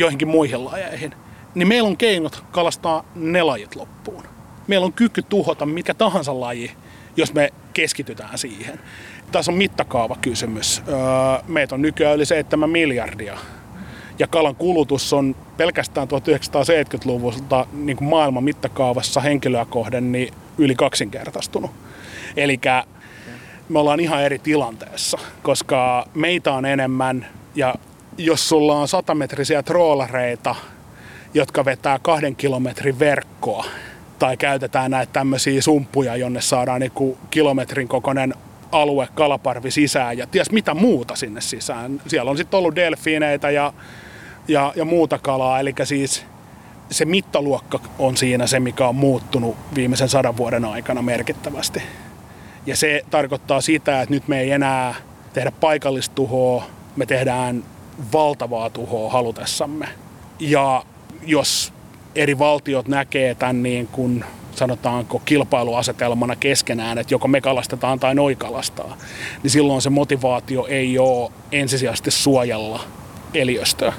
joihinkin 0.00 0.28
muihin 0.28 0.64
lajeihin, 0.64 1.14
niin 1.54 1.68
meillä 1.68 1.86
on 1.86 1.96
keinot 1.96 2.44
kalastaa 2.50 3.04
ne 3.14 3.42
lajit 3.42 3.76
loppuun. 3.76 4.22
Meillä 4.66 4.86
on 4.86 4.92
kyky 4.92 5.22
tuhota 5.22 5.66
mikä 5.66 5.94
tahansa 5.94 6.40
laji, 6.40 6.70
jos 7.16 7.34
me 7.34 7.52
keskitytään 7.72 8.38
siihen. 8.38 8.80
Tässä 9.32 9.52
on 9.52 9.58
mittakaava 9.58 10.16
kysymys. 10.20 10.82
Öö, 10.88 10.96
meitä 11.48 11.74
on 11.74 11.82
nykyään 11.82 12.16
yli 12.16 12.26
7 12.26 12.70
miljardia. 12.70 13.38
Ja 14.18 14.26
kalan 14.26 14.56
kulutus 14.56 15.12
on 15.12 15.36
pelkästään 15.56 16.08
1970-luvulta 16.08 17.66
niin 17.72 17.96
kuin 17.96 18.08
maailman 18.08 18.44
mittakaavassa 18.44 19.20
henkilöä 19.20 19.64
kohden 19.64 20.12
niin 20.12 20.34
yli 20.58 20.74
kaksinkertaistunut. 20.74 21.70
Eli 22.36 22.60
me 23.68 23.78
ollaan 23.78 24.00
ihan 24.00 24.22
eri 24.22 24.38
tilanteessa, 24.38 25.18
koska 25.42 26.06
meitä 26.14 26.52
on 26.52 26.66
enemmän 26.66 27.26
ja 27.54 27.74
jos 28.24 28.48
sulla 28.48 28.76
on 28.76 28.88
satametrisiä 28.88 29.62
troolareita, 29.62 30.54
jotka 31.34 31.64
vetää 31.64 31.98
kahden 31.98 32.36
kilometrin 32.36 32.98
verkkoa, 32.98 33.64
tai 34.18 34.36
käytetään 34.36 34.90
näitä 34.90 35.12
tämmöisiä 35.12 35.62
sumppuja, 35.62 36.16
jonne 36.16 36.40
saadaan 36.40 36.80
niinku 36.80 37.18
kilometrin 37.30 37.88
kokoinen 37.88 38.34
alue 38.72 39.08
kalaparvi 39.14 39.70
sisään 39.70 40.18
ja 40.18 40.26
ties 40.26 40.50
mitä 40.50 40.74
muuta 40.74 41.16
sinne 41.16 41.40
sisään. 41.40 42.00
Siellä 42.06 42.30
on 42.30 42.36
sitten 42.36 42.58
ollut 42.58 42.76
delfiineitä 42.76 43.50
ja, 43.50 43.72
ja, 44.48 44.72
ja 44.76 44.84
muuta 44.84 45.18
kalaa, 45.18 45.60
eli 45.60 45.74
siis 45.84 46.24
se 46.90 47.04
mittaluokka 47.04 47.80
on 47.98 48.16
siinä 48.16 48.46
se, 48.46 48.60
mikä 48.60 48.88
on 48.88 48.94
muuttunut 48.94 49.56
viimeisen 49.74 50.08
sadan 50.08 50.36
vuoden 50.36 50.64
aikana 50.64 51.02
merkittävästi. 51.02 51.82
Ja 52.66 52.76
se 52.76 53.04
tarkoittaa 53.10 53.60
sitä, 53.60 54.02
että 54.02 54.14
nyt 54.14 54.28
me 54.28 54.40
ei 54.40 54.50
enää 54.50 54.94
tehdä 55.32 55.50
paikallistuhoa, 55.50 56.64
me 56.96 57.06
tehdään 57.06 57.64
valtavaa 58.12 58.70
tuhoa 58.70 59.12
halutessamme. 59.12 59.88
Ja 60.40 60.84
jos 61.26 61.72
eri 62.14 62.38
valtiot 62.38 62.88
näkee 62.88 63.34
tämän 63.34 63.62
niin 63.62 63.86
kuin 63.86 64.24
sanotaanko 64.56 65.22
kilpailuasetelmana 65.24 66.36
keskenään, 66.36 66.98
että 66.98 67.14
joko 67.14 67.28
me 67.28 67.40
kalastetaan 67.40 68.00
tai 68.00 68.14
noi 68.14 68.36
kalastaa, 68.36 68.96
niin 69.42 69.50
silloin 69.50 69.82
se 69.82 69.90
motivaatio 69.90 70.66
ei 70.66 70.98
ole 70.98 71.32
ensisijaisesti 71.52 72.10
suojella 72.10 72.84
eliöstöä. 73.34 73.92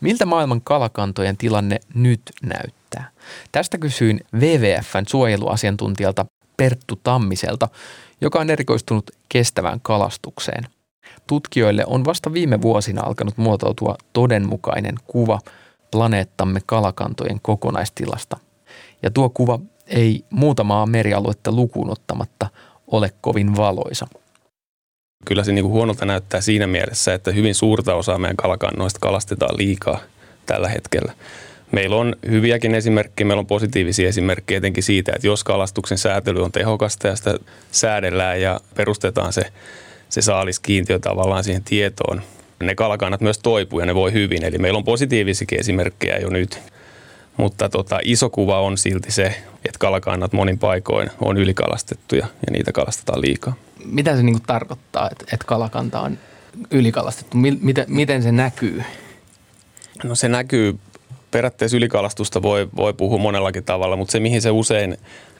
Miltä 0.00 0.26
maailman 0.26 0.60
kalakantojen 0.64 1.36
tilanne 1.36 1.80
nyt 1.94 2.22
näyttää? 2.42 3.10
Tästä 3.52 3.78
kysyin 3.78 4.20
WWFn 4.34 5.04
suojeluasiantuntijalta 5.08 6.26
Perttu 6.56 7.00
Tammiselta, 7.02 7.68
joka 8.20 8.40
on 8.40 8.50
erikoistunut 8.50 9.10
kestävään 9.28 9.80
kalastukseen. 9.82 10.64
Tutkijoille 11.26 11.84
on 11.86 12.04
vasta 12.04 12.32
viime 12.32 12.62
vuosina 12.62 13.02
alkanut 13.02 13.36
muotoutua 13.36 13.96
todenmukainen 14.12 14.94
kuva 15.06 15.38
planeettamme 15.90 16.60
kalakantojen 16.66 17.38
kokonaistilasta. 17.42 18.36
Ja 19.02 19.10
tuo 19.10 19.30
kuva 19.30 19.58
ei 19.86 20.24
muutamaa 20.30 20.86
merialuetta 20.86 21.52
lukuun 21.52 21.90
ottamatta 21.90 22.48
ole 22.86 23.12
kovin 23.20 23.56
valoisa. 23.56 24.06
Kyllä 25.24 25.44
se 25.44 25.52
niin 25.52 25.64
huonolta 25.64 26.06
näyttää 26.06 26.40
siinä 26.40 26.66
mielessä, 26.66 27.14
että 27.14 27.32
hyvin 27.32 27.54
suurta 27.54 27.94
osaa 27.94 28.18
meidän 28.18 28.36
kalakannoista 28.36 29.00
kalastetaan 29.00 29.56
liikaa 29.56 29.98
tällä 30.46 30.68
hetkellä. 30.68 31.12
Meillä 31.72 31.96
on 31.96 32.16
hyviäkin 32.28 32.74
esimerkkejä, 32.74 33.26
meillä 33.26 33.40
on 33.40 33.46
positiivisia 33.46 34.08
esimerkkejä 34.08 34.58
etenkin 34.58 34.82
siitä, 34.82 35.12
että 35.14 35.26
jos 35.26 35.44
kalastuksen 35.44 35.98
säätely 35.98 36.42
on 36.42 36.52
tehokasta 36.52 37.08
ja 37.08 37.16
sitä 37.16 37.38
säädellään 37.70 38.40
ja 38.40 38.60
perustetaan 38.74 39.32
se, 39.32 39.42
se 40.08 40.22
saaliskiintiö 40.22 40.98
tavallaan 40.98 41.44
siihen 41.44 41.64
tietoon, 41.64 42.22
ne 42.62 42.74
kalakannat 42.74 43.20
myös 43.20 43.38
toipuu 43.38 43.80
ja 43.80 43.86
ne 43.86 43.94
voi 43.94 44.12
hyvin. 44.12 44.44
Eli 44.44 44.58
meillä 44.58 44.76
on 44.76 44.84
positiivisikin 44.84 45.60
esimerkkejä 45.60 46.18
jo 46.18 46.30
nyt. 46.30 46.58
Mutta 47.36 47.68
tota, 47.68 47.98
iso 48.02 48.30
kuva 48.30 48.60
on 48.60 48.78
silti 48.78 49.12
se, 49.12 49.26
että 49.64 49.78
kalakannat 49.78 50.32
monin 50.32 50.58
paikoin 50.58 51.10
on 51.20 51.36
ylikalastettuja 51.36 52.26
ja 52.46 52.52
niitä 52.52 52.72
kalastetaan 52.72 53.20
liikaa. 53.20 53.54
Mitä 53.84 54.16
se 54.16 54.22
niin 54.22 54.42
tarkoittaa, 54.42 55.08
että, 55.12 55.24
että 55.32 55.46
kalakanta 55.46 56.00
on 56.00 56.18
ylikalastettu? 56.70 57.36
Miten, 57.36 57.84
miten 57.88 58.22
se 58.22 58.32
näkyy? 58.32 58.82
No 60.04 60.14
se 60.14 60.28
näkyy, 60.28 60.78
periaatteessa 61.30 61.76
ylikalastusta 61.76 62.42
voi, 62.42 62.68
voi 62.76 62.92
puhua 62.92 63.18
monellakin 63.18 63.64
tavalla, 63.64 63.96
mutta 63.96 64.12
se 64.12 64.20
mihin 64.20 64.42
se 64.42 64.50
usein, 64.50 64.96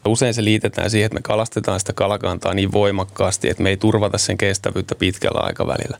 usein 0.06 0.34
se 0.34 0.44
liitetään 0.44 0.90
siihen, 0.90 1.06
että 1.06 1.18
me 1.18 1.22
kalastetaan 1.22 1.80
sitä 1.80 1.92
kalakantaa 1.92 2.54
niin 2.54 2.72
voimakkaasti, 2.72 3.48
että 3.48 3.62
me 3.62 3.70
ei 3.70 3.76
turvata 3.76 4.18
sen 4.18 4.38
kestävyyttä 4.38 4.94
pitkällä 4.94 5.40
aikavälillä. 5.40 5.98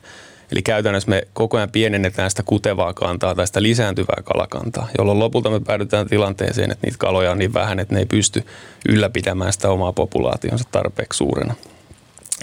Eli 0.52 0.62
käytännössä 0.62 1.10
me 1.10 1.28
koko 1.32 1.56
ajan 1.56 1.70
pienennetään 1.70 2.30
sitä 2.30 2.42
kutevaa 2.42 2.94
kantaa 2.94 3.34
tai 3.34 3.46
sitä 3.46 3.62
lisääntyvää 3.62 4.22
kalakantaa, 4.24 4.88
jolloin 4.98 5.18
lopulta 5.18 5.50
me 5.50 5.60
päädytään 5.60 6.08
tilanteeseen, 6.08 6.70
että 6.70 6.86
niitä 6.86 6.98
kaloja 6.98 7.30
on 7.30 7.38
niin 7.38 7.54
vähän, 7.54 7.80
että 7.80 7.94
ne 7.94 8.00
ei 8.00 8.06
pysty 8.06 8.44
ylläpitämään 8.88 9.52
sitä 9.52 9.70
omaa 9.70 9.92
populaationsa 9.92 10.64
tarpeeksi 10.72 11.16
suurena. 11.16 11.54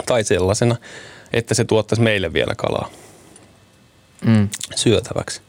Tai 0.06 0.24
sellaisena, 0.24 0.76
että 1.34 1.54
se 1.54 1.66
tuottaisi 1.66 2.02
meille 2.02 2.34
vielä 2.34 2.56
kalaa 2.56 2.90
mm. 4.26 4.50
syötäväksi. 4.76 5.42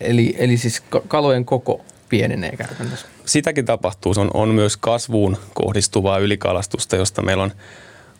Eli, 0.00 0.34
eli 0.38 0.56
siis 0.56 0.82
kalojen 1.08 1.44
koko 1.44 1.84
pienenee 2.18 2.56
käytännössä? 2.56 3.06
Sitäkin 3.24 3.64
tapahtuu. 3.64 4.14
Se 4.14 4.20
on, 4.20 4.30
on 4.34 4.48
myös 4.48 4.76
kasvuun 4.76 5.36
kohdistuvaa 5.54 6.18
ylikalastusta, 6.18 6.96
josta 6.96 7.22
meillä 7.22 7.42
on 7.42 7.52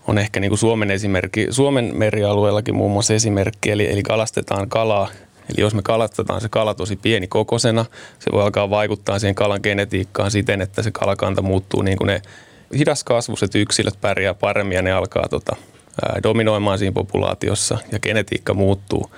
on 0.09 0.19
ehkä 0.19 0.41
niin 0.41 0.49
kuin 0.49 0.59
Suomen 0.59 0.91
esimerkki, 0.91 1.47
Suomen 1.51 1.91
merialueellakin 1.95 2.75
muun 2.75 2.93
muassa 2.93 3.15
esimerkki, 3.15 3.71
eli, 3.71 3.93
eli 3.93 4.03
kalastetaan 4.03 4.69
kalaa. 4.69 5.09
Eli 5.51 5.61
jos 5.61 5.75
me 5.75 5.83
kalastetaan 5.83 6.41
se 6.41 6.49
kala 6.49 6.75
tosi 6.75 6.97
pieni 6.97 7.27
kokosena, 7.27 7.85
se 8.19 8.33
voi 8.33 8.43
alkaa 8.43 8.71
vaikuttaa 8.71 9.19
siihen 9.19 9.35
kalan 9.35 9.61
genetiikkaan 9.63 10.31
siten, 10.31 10.61
että 10.61 10.83
se 10.83 10.91
kalakanta 10.91 11.43
muuttuu 11.43 11.83
niin 11.83 11.99
kuin 11.99 12.07
ne 12.07 12.23
hidaskasvuiset 12.79 13.55
yksilöt 13.55 14.01
pärjää 14.01 14.35
paremmin 14.35 14.77
ja 14.77 14.83
ne 14.83 14.93
alkaa 14.93 15.29
tota, 15.31 15.57
dominoimaan 16.23 16.79
siinä 16.79 16.93
populaatiossa 16.93 17.79
ja 17.93 17.99
genetiikka 17.99 18.55
muuttuu 18.55 19.11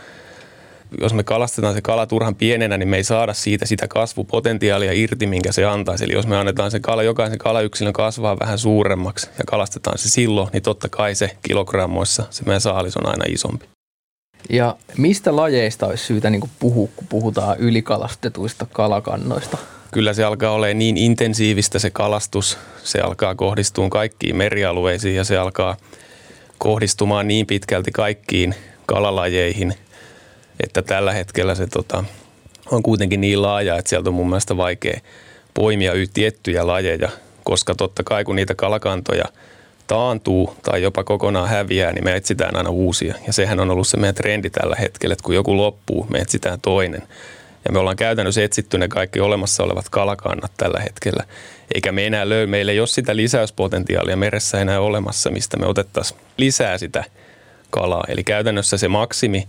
jos 1.01 1.15
me 1.15 1.23
kalastetaan 1.23 1.75
se 1.75 1.83
kala 1.83 2.07
turhan 2.07 2.35
pienenä, 2.35 2.79
niin 2.79 2.89
me 2.89 2.97
ei 2.97 3.05
saada 3.05 3.35
siitä 3.35 3.67
sitä 3.67 3.89
kasvupotentiaalia 3.89 4.93
irti, 4.93 5.27
minkä 5.27 5.53
se 5.53 5.65
antaisi. 5.65 6.05
Eli 6.05 6.13
jos 6.13 6.27
me 6.27 6.37
annetaan 6.37 6.71
se 6.71 6.81
kala, 6.81 7.03
jokaisen 7.03 7.39
kalayksilön 7.39 7.93
kasvaa 7.93 8.39
vähän 8.39 8.59
suuremmaksi 8.59 9.31
ja 9.39 9.45
kalastetaan 9.47 9.99
se 9.99 10.09
silloin, 10.09 10.49
niin 10.53 10.63
totta 10.63 10.89
kai 10.89 11.15
se 11.15 11.31
kilogrammoissa 11.43 12.25
se 12.31 12.43
meidän 12.47 12.61
saalis 12.61 12.97
on 12.97 13.07
aina 13.07 13.25
isompi. 13.29 13.67
Ja 14.51 14.77
mistä 14.97 15.37
lajeista 15.37 15.87
olisi 15.87 16.05
syytä 16.05 16.31
niin 16.31 16.51
puhua, 16.59 16.89
kun 16.97 17.07
puhutaan 17.09 17.59
ylikalastetuista 17.59 18.67
kalakannoista? 18.73 19.59
Kyllä 19.91 20.13
se 20.13 20.25
alkaa 20.25 20.51
olla 20.51 20.67
niin 20.67 20.97
intensiivistä 20.97 21.79
se 21.79 21.91
kalastus. 21.91 22.59
Se 22.83 23.01
alkaa 23.01 23.35
kohdistumaan 23.35 23.91
kaikkiin 23.91 24.37
merialueisiin 24.37 25.17
ja 25.17 25.25
se 25.25 25.39
alkaa 25.39 25.77
kohdistumaan 26.59 27.29
niin 27.29 27.47
pitkälti 27.47 27.91
kaikkiin 27.91 28.55
kalalajeihin– 28.87 29.75
että 30.61 30.83
tällä 30.83 31.13
hetkellä 31.13 31.55
se 31.55 31.67
tota, 31.67 32.05
on 32.71 32.83
kuitenkin 32.83 33.21
niin 33.21 33.43
laaja, 33.43 33.79
että 33.79 33.89
sieltä 33.89 34.11
on 34.11 34.15
mun 34.15 34.29
mielestä 34.29 34.57
vaikea 34.57 35.01
poimia 35.55 35.93
tiettyjä 36.15 36.67
lajeja, 36.67 37.09
koska 37.45 37.75
totta 37.75 38.03
kai 38.03 38.25
kun 38.25 38.37
niitä 38.37 38.55
kalakantoja 38.55 39.25
taantuu 39.87 40.57
tai 40.63 40.83
jopa 40.83 41.05
kokonaan 41.05 41.49
häviää, 41.49 41.93
niin 41.93 42.05
me 42.05 42.17
etsitään 42.17 42.57
aina 42.57 42.71
uusia. 42.71 43.15
Ja 43.27 43.33
sehän 43.33 43.61
on 43.61 43.71
ollut 43.71 43.89
se 43.89 43.97
meidän 43.97 44.15
trendi 44.15 44.51
tällä 44.51 44.77
hetkellä, 44.77 45.13
että 45.13 45.23
kun 45.23 45.35
joku 45.35 45.57
loppuu, 45.57 46.07
me 46.11 46.19
etsitään 46.19 46.61
toinen. 46.61 47.03
Ja 47.65 47.73
me 47.73 47.79
ollaan 47.79 47.97
käytännössä 47.97 48.45
etsitty 48.45 48.79
ne 48.79 48.89
kaikki 48.89 49.21
olemassa 49.21 49.65
olevat 49.65 49.89
kalakannat 49.89 50.53
tällä 50.57 50.81
hetkellä. 50.81 51.25
Eikä 51.75 51.93
me 51.93 52.07
enää 52.07 52.29
löy, 52.29 52.47
meillä 52.47 52.73
ei 52.73 52.81
ole 52.81 52.87
sitä 52.87 53.17
lisäyspotentiaalia 53.17 54.17
meressä 54.17 54.61
enää 54.61 54.81
olemassa, 54.81 55.31
mistä 55.31 55.57
me 55.57 55.67
otettaisiin 55.67 56.21
lisää 56.37 56.79
sitä 56.79 57.05
kalaa. 57.71 58.05
Eli 58.09 58.25
käytännössä 58.25 58.77
se 58.77 58.89
maksimi 58.89 59.49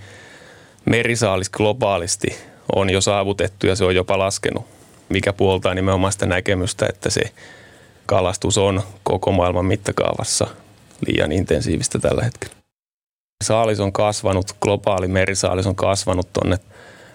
merisaalis 0.89 1.49
globaalisti 1.49 2.37
on 2.75 2.89
jo 2.89 3.01
saavutettu 3.01 3.67
ja 3.67 3.75
se 3.75 3.85
on 3.85 3.95
jopa 3.95 4.19
laskenut, 4.19 4.65
mikä 5.09 5.33
puoltaa 5.33 5.73
nimenomaan 5.73 6.13
sitä 6.13 6.25
näkemystä, 6.25 6.85
että 6.89 7.09
se 7.09 7.21
kalastus 8.05 8.57
on 8.57 8.83
koko 9.03 9.31
maailman 9.31 9.65
mittakaavassa 9.65 10.47
liian 11.07 11.31
intensiivistä 11.31 11.99
tällä 11.99 12.23
hetkellä. 12.23 12.55
Saalis 13.43 13.79
on 13.79 13.93
kasvanut, 13.93 14.55
globaali 14.61 15.07
merisaalis 15.07 15.67
on 15.67 15.75
kasvanut 15.75 16.33
tuonne 16.33 16.57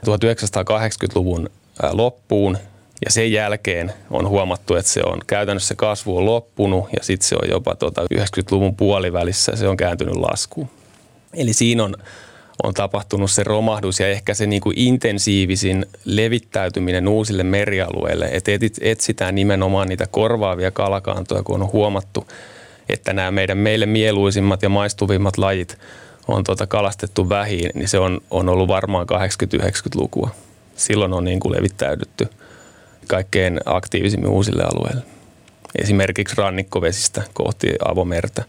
1980-luvun 0.07 1.51
loppuun 1.93 2.59
ja 3.05 3.11
sen 3.11 3.33
jälkeen 3.33 3.93
on 4.11 4.29
huomattu, 4.29 4.75
että 4.75 4.93
se 4.93 5.01
on 5.07 5.19
käytännössä 5.27 5.75
kasvu 5.75 6.17
on 6.17 6.27
loppunut 6.27 6.89
ja 6.93 7.05
sitten 7.05 7.29
se 7.29 7.37
on 7.43 7.49
jopa 7.51 7.75
tuota 7.75 8.03
90-luvun 8.03 8.77
puolivälissä 8.77 9.57
se 9.57 9.69
on 9.69 9.77
kääntynyt 9.77 10.15
laskuun. 10.15 10.69
Eli 11.35 11.53
siinä 11.53 11.85
on 11.85 11.97
on 12.63 12.75
tapahtunut 12.75 13.31
se 13.31 13.45
romahdus 13.45 14.01
ja 14.01 14.09
ehkä 14.09 14.35
se 14.35 14.47
niin 14.47 14.63
kuin 14.63 14.79
intensiivisin 14.79 15.87
levittäytyminen 16.05 17.09
uusille 17.09 17.43
merialueille. 17.43 18.29
Että 18.33 18.51
etsitään 18.81 19.35
nimenomaan 19.35 19.89
niitä 19.89 20.07
korvaavia 20.11 20.71
kalakantoja, 20.71 21.43
kun 21.43 21.63
on 21.63 21.73
huomattu, 21.73 22.27
että 22.89 23.13
nämä 23.13 23.31
meidän 23.31 23.59
meille 23.59 23.87
mieluisimmat 23.87 24.63
ja 24.63 24.69
maistuvimmat 24.69 25.39
lajit 25.39 25.79
on 26.29 26.45
tuota 26.45 26.67
kalastettu 26.67 27.29
vähiin, 27.29 27.71
niin 27.75 27.89
se 27.89 27.99
on, 27.99 28.21
on 28.31 28.49
ollut 28.49 28.69
varmaan 28.69 29.07
80-90-lukua. 29.57 30.31
Silloin 30.77 31.13
on 31.13 31.25
niin 31.25 31.41
kuin 31.41 31.53
levittäydytty 31.53 32.29
kaikkein 33.09 33.61
aktiivisimmin 33.65 34.31
uusille 34.31 34.63
alueille. 34.63 35.03
Esimerkiksi 35.83 36.37
rannikkovesistä 36.39 37.23
kohti 37.35 37.69
avomerta 37.85 38.45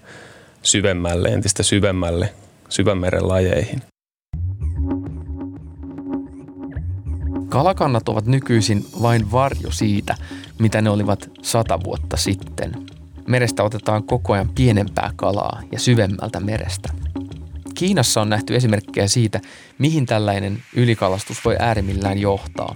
syvemmälle, 0.62 1.30
entistä 1.30 1.63
syvemmälle 1.63 2.30
syvämeren 2.70 3.28
lajeihin. 3.28 3.92
Kalakannat 7.54 8.10
ovat 8.10 8.26
nykyisin 8.26 8.86
vain 9.02 9.32
varjo 9.32 9.72
siitä, 9.72 10.16
mitä 10.60 10.82
ne 10.82 10.89
olivat 10.89 11.30
sata 11.42 11.80
vuotta 11.84 12.18
sitten. 12.18 12.72
Merestä 13.28 13.63
otetaan 13.63 14.04
koko 14.04 14.34
ajan 14.34 14.50
pienempää 14.56 15.12
kalaa 15.16 15.62
ja 15.72 15.80
syvemmältä 15.80 16.39
merestä. 16.39 16.89
Kiinassa 17.76 18.22
on 18.22 18.30
nähty 18.30 18.56
esimerkkejä 18.56 19.08
siitä, 19.08 19.42
mihin 19.78 20.06
tällainen 20.06 20.63
ylikalastus 20.76 21.46
voi 21.46 21.56
äärimmillään 21.60 22.18
johtaa. 22.18 22.76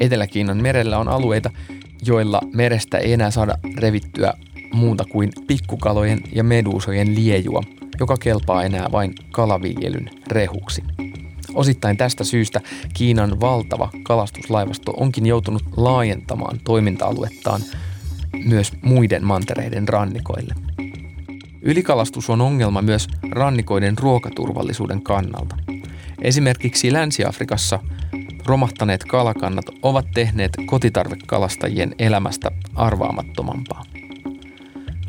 Etelä-Kiinan 0.00 0.62
merellä 0.62 0.98
on 0.98 1.08
alueita, 1.08 1.50
joilla 2.06 2.40
merestä 2.54 2.98
ei 2.98 3.12
enää 3.12 3.30
saada 3.30 3.58
revittyä 3.76 4.32
muuta 4.72 5.04
kuin 5.04 5.32
pikkukalojen 5.46 6.20
ja 6.32 6.44
meduusojen 6.44 7.14
liejua, 7.14 7.62
joka 8.00 8.16
kelpaa 8.16 8.62
enää 8.62 8.88
vain 8.92 9.14
kalaviljelyn 9.30 10.10
rehuksi. 10.26 10.82
Osittain 11.54 11.96
tästä 11.96 12.24
syystä 12.24 12.60
Kiinan 12.94 13.40
valtava 13.40 13.88
kalastuslaivasto 14.02 14.92
onkin 14.96 15.26
joutunut 15.26 15.62
laajentamaan 15.76 16.60
toiminta-aluettaan 16.64 17.60
myös 18.44 18.72
muiden 18.82 19.24
mantereiden 19.24 19.88
rannikoille. 19.88 20.54
Ylikalastus 21.62 22.30
on 22.30 22.40
ongelma 22.40 22.82
myös 22.82 23.08
rannikoiden 23.30 23.98
ruokaturvallisuuden 23.98 25.02
kannalta. 25.02 25.56
Esimerkiksi 26.22 26.92
Länsi-Afrikassa 26.92 27.78
romahtaneet 28.46 29.04
kalakannat 29.04 29.64
ovat 29.82 30.06
tehneet 30.14 30.52
kotitarvekalastajien 30.66 31.94
elämästä 31.98 32.50
arvaamattomampaa. 32.74 33.82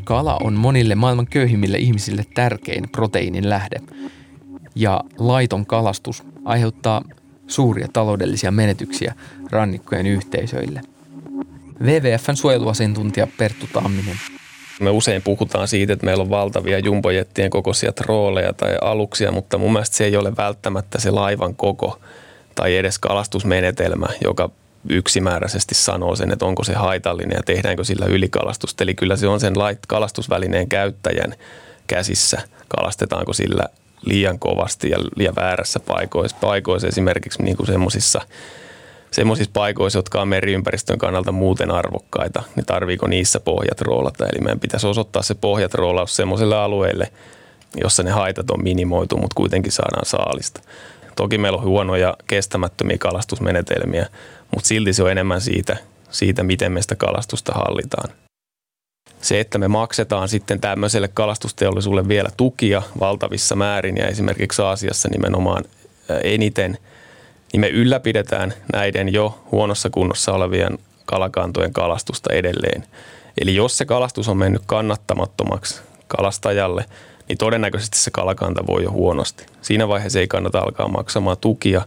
Kala 0.04 0.36
on 0.42 0.54
monille 0.54 0.94
maailman 0.94 1.26
köyhimmille 1.26 1.78
ihmisille 1.78 2.24
tärkein 2.34 2.88
proteiinin 2.92 3.50
lähde, 3.50 3.80
ja 4.74 5.00
laiton 5.18 5.66
kalastus 5.66 6.22
aiheuttaa 6.44 7.02
suuria 7.46 7.88
taloudellisia 7.92 8.50
menetyksiä 8.50 9.14
rannikkojen 9.50 10.06
yhteisöille. 10.06 10.80
WWFn 11.82 12.36
suojeluasiantuntija 12.36 13.26
Perttu 13.38 13.66
Tamminen. 13.72 14.16
Me 14.80 14.90
usein 14.90 15.22
puhutaan 15.22 15.68
siitä, 15.68 15.92
että 15.92 16.06
meillä 16.06 16.22
on 16.22 16.30
valtavia 16.30 16.78
jumbojettien 16.78 17.50
kokoisia 17.50 17.92
trooleja 17.92 18.52
tai 18.52 18.76
aluksia, 18.82 19.32
mutta 19.32 19.58
mun 19.58 19.72
mielestä 19.72 19.96
se 19.96 20.04
ei 20.04 20.16
ole 20.16 20.36
välttämättä 20.36 21.00
se 21.00 21.10
laivan 21.10 21.56
koko 21.56 22.00
tai 22.54 22.76
edes 22.76 22.98
kalastusmenetelmä, 22.98 24.06
joka 24.24 24.50
yksimääräisesti 24.88 25.74
sanoo 25.74 26.16
sen, 26.16 26.32
että 26.32 26.44
onko 26.44 26.64
se 26.64 26.74
haitallinen 26.74 27.36
ja 27.36 27.42
tehdäänkö 27.42 27.84
sillä 27.84 28.06
ylikalastusta. 28.06 28.84
Eli 28.84 28.94
kyllä 28.94 29.16
se 29.16 29.26
on 29.26 29.40
sen 29.40 29.54
kalastusvälineen 29.88 30.68
käyttäjän 30.68 31.34
käsissä. 31.86 32.42
Kalastetaanko 32.68 33.32
sillä 33.32 33.68
liian 34.04 34.38
kovasti 34.38 34.90
ja 34.90 34.98
liian 35.16 35.36
väärässä 35.36 35.80
paikoissa, 35.80 36.36
paikoissa 36.40 36.88
esimerkiksi 36.88 37.42
niin 37.42 37.56
kuin 37.56 37.66
semmoisissa 37.66 38.20
semmoisissa 39.14 39.50
paikoissa, 39.54 39.98
jotka 39.98 40.22
on 40.22 40.28
meriympäristön 40.28 40.98
kannalta 40.98 41.32
muuten 41.32 41.70
arvokkaita, 41.70 42.42
niin 42.56 42.66
tarviiko 42.66 43.06
niissä 43.06 43.40
pohjat 43.40 43.80
roolata. 43.80 44.26
Eli 44.26 44.40
meidän 44.40 44.60
pitäisi 44.60 44.86
osoittaa 44.86 45.22
se 45.22 45.34
pohjat 45.34 45.74
roolaus 45.74 46.16
semmoiselle 46.16 46.56
alueelle, 46.56 47.08
jossa 47.76 48.02
ne 48.02 48.10
haitat 48.10 48.50
on 48.50 48.62
minimoitu, 48.62 49.16
mutta 49.16 49.34
kuitenkin 49.34 49.72
saadaan 49.72 50.06
saalista. 50.06 50.60
Toki 51.16 51.38
meillä 51.38 51.58
on 51.58 51.64
huonoja 51.64 52.16
kestämättömiä 52.26 52.98
kalastusmenetelmiä, 52.98 54.06
mutta 54.54 54.68
silti 54.68 54.92
se 54.92 55.02
on 55.02 55.10
enemmän 55.10 55.40
siitä, 55.40 55.76
siitä 56.10 56.42
miten 56.42 56.72
me 56.72 56.82
sitä 56.82 56.96
kalastusta 56.96 57.52
hallitaan. 57.52 58.23
Se, 59.24 59.40
että 59.40 59.58
me 59.58 59.68
maksetaan 59.68 60.28
sitten 60.28 60.60
tämmöiselle 60.60 61.08
kalastusteollisuudelle 61.08 62.08
vielä 62.08 62.28
tukia 62.36 62.82
valtavissa 63.00 63.56
määrin 63.56 63.96
ja 63.96 64.06
esimerkiksi 64.06 64.62
Aasiassa 64.62 65.08
nimenomaan 65.12 65.64
eniten, 66.24 66.78
niin 67.52 67.60
me 67.60 67.68
ylläpidetään 67.68 68.54
näiden 68.72 69.12
jo 69.12 69.38
huonossa 69.52 69.90
kunnossa 69.90 70.32
olevien 70.32 70.78
kalakantojen 71.06 71.72
kalastusta 71.72 72.32
edelleen. 72.32 72.84
Eli 73.40 73.54
jos 73.54 73.78
se 73.78 73.84
kalastus 73.84 74.28
on 74.28 74.36
mennyt 74.36 74.62
kannattamattomaksi 74.66 75.80
kalastajalle, 76.08 76.84
niin 77.28 77.38
todennäköisesti 77.38 77.98
se 77.98 78.10
kalakanta 78.10 78.66
voi 78.66 78.82
jo 78.82 78.90
huonosti. 78.90 79.46
Siinä 79.62 79.88
vaiheessa 79.88 80.20
ei 80.20 80.28
kannata 80.28 80.58
alkaa 80.58 80.88
maksamaan 80.88 81.36
tukia, 81.40 81.82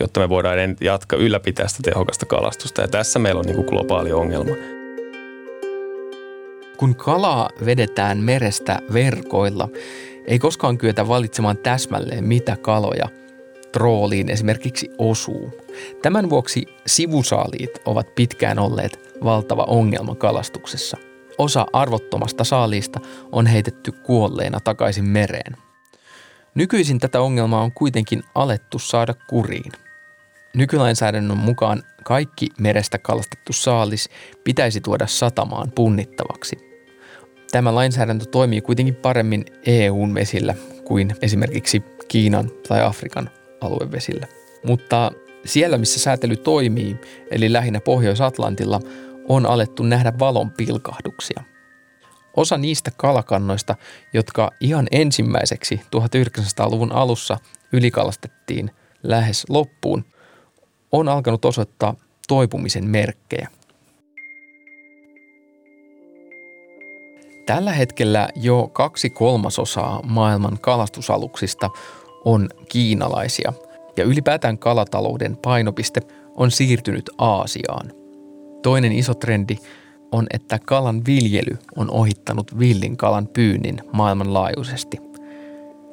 jotta 0.00 0.20
me 0.20 0.28
voidaan 0.28 0.76
jatkaa 0.80 1.18
ylläpitää 1.18 1.68
sitä 1.68 1.82
tehokasta 1.82 2.26
kalastusta. 2.26 2.82
Ja 2.82 2.88
tässä 2.88 3.18
meillä 3.18 3.38
on 3.38 3.46
niin 3.46 3.56
kuin 3.56 3.68
globaali 3.68 4.12
ongelma. 4.12 4.79
Kun 6.80 6.96
kalaa 6.96 7.50
vedetään 7.64 8.18
merestä 8.18 8.78
verkoilla, 8.92 9.68
ei 10.26 10.38
koskaan 10.38 10.78
kyetä 10.78 11.08
valitsemaan 11.08 11.58
täsmälleen 11.58 12.24
mitä 12.24 12.56
kaloja 12.56 13.08
trooliin 13.72 14.30
esimerkiksi 14.30 14.90
osuu. 14.98 15.52
Tämän 16.02 16.30
vuoksi 16.30 16.66
sivusaaliit 16.86 17.70
ovat 17.84 18.14
pitkään 18.14 18.58
olleet 18.58 19.16
valtava 19.24 19.64
ongelma 19.64 20.14
kalastuksessa. 20.14 20.96
Osa 21.38 21.66
arvottomasta 21.72 22.44
saaliista 22.44 23.00
on 23.32 23.46
heitetty 23.46 23.92
kuolleena 23.92 24.60
takaisin 24.60 25.08
mereen. 25.08 25.56
Nykyisin 26.54 26.98
tätä 26.98 27.20
ongelmaa 27.20 27.62
on 27.62 27.72
kuitenkin 27.72 28.22
alettu 28.34 28.78
saada 28.78 29.14
kuriin. 29.28 29.72
Nykylainsäädännön 30.54 31.38
mukaan 31.38 31.82
kaikki 32.04 32.46
merestä 32.58 32.98
kalastettu 32.98 33.52
saalis 33.52 34.08
pitäisi 34.44 34.80
tuoda 34.80 35.06
satamaan 35.06 35.70
punnittavaksi– 35.70 36.56
Tämä 37.50 37.74
lainsäädäntö 37.74 38.24
toimii 38.24 38.60
kuitenkin 38.60 38.94
paremmin 38.94 39.44
EUn 39.66 40.14
vesillä 40.14 40.54
kuin 40.84 41.14
esimerkiksi 41.22 41.82
Kiinan 42.08 42.50
tai 42.68 42.84
Afrikan 42.84 43.30
aluevesillä. 43.60 44.26
Mutta 44.64 45.12
siellä, 45.44 45.78
missä 45.78 46.00
säätely 46.00 46.36
toimii, 46.36 46.96
eli 47.30 47.52
lähinnä 47.52 47.80
Pohjois-Atlantilla, 47.80 48.80
on 49.28 49.46
alettu 49.46 49.82
nähdä 49.82 50.12
valon 50.18 50.50
pilkahduksia. 50.50 51.42
Osa 52.36 52.58
niistä 52.58 52.90
kalakannoista, 52.96 53.76
jotka 54.12 54.50
ihan 54.60 54.86
ensimmäiseksi 54.90 55.80
1900-luvun 55.96 56.92
alussa 56.92 57.38
ylikalastettiin 57.72 58.70
lähes 59.02 59.46
loppuun, 59.48 60.04
on 60.92 61.08
alkanut 61.08 61.44
osoittaa 61.44 61.94
toipumisen 62.28 62.88
merkkejä– 62.88 63.48
Tällä 67.50 67.72
hetkellä 67.72 68.28
jo 68.34 68.70
kaksi 68.72 69.10
kolmasosaa 69.10 70.00
maailman 70.02 70.58
kalastusaluksista 70.60 71.70
on 72.24 72.48
kiinalaisia 72.68 73.52
ja 73.96 74.04
ylipäätään 74.04 74.58
kalatalouden 74.58 75.36
painopiste 75.36 76.00
on 76.36 76.50
siirtynyt 76.50 77.10
Aasiaan. 77.18 77.92
Toinen 78.62 78.92
iso 78.92 79.14
trendi 79.14 79.56
on, 80.12 80.26
että 80.34 80.58
kalan 80.58 81.02
viljely 81.06 81.58
on 81.76 81.90
ohittanut 81.90 82.58
villin 82.58 82.96
kalan 82.96 83.28
pyynnin 83.28 83.80
maailmanlaajuisesti. 83.92 84.98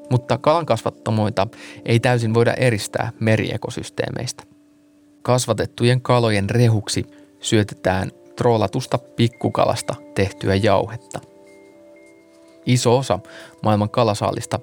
Mutta 0.10 0.38
kalan 0.38 0.65
kasvattamoita 0.65 1.48
ei 1.86 2.00
täysin 2.00 2.34
voida 2.34 2.54
eristää 2.54 3.12
meriekosysteemeistä. 3.20 4.43
Kasvatettujen 5.22 6.02
kalojen 6.02 6.50
rehuksi 6.50 7.06
syötetään 7.39 8.12
troolatusta 8.36 8.98
pikkukalasta 8.98 9.96
tehtyä 10.15 10.56
jauhetta– 10.56 11.20
iso 12.67 12.97
osa 12.97 13.19
maailman 13.63 13.89
kalasaalista 13.89 14.60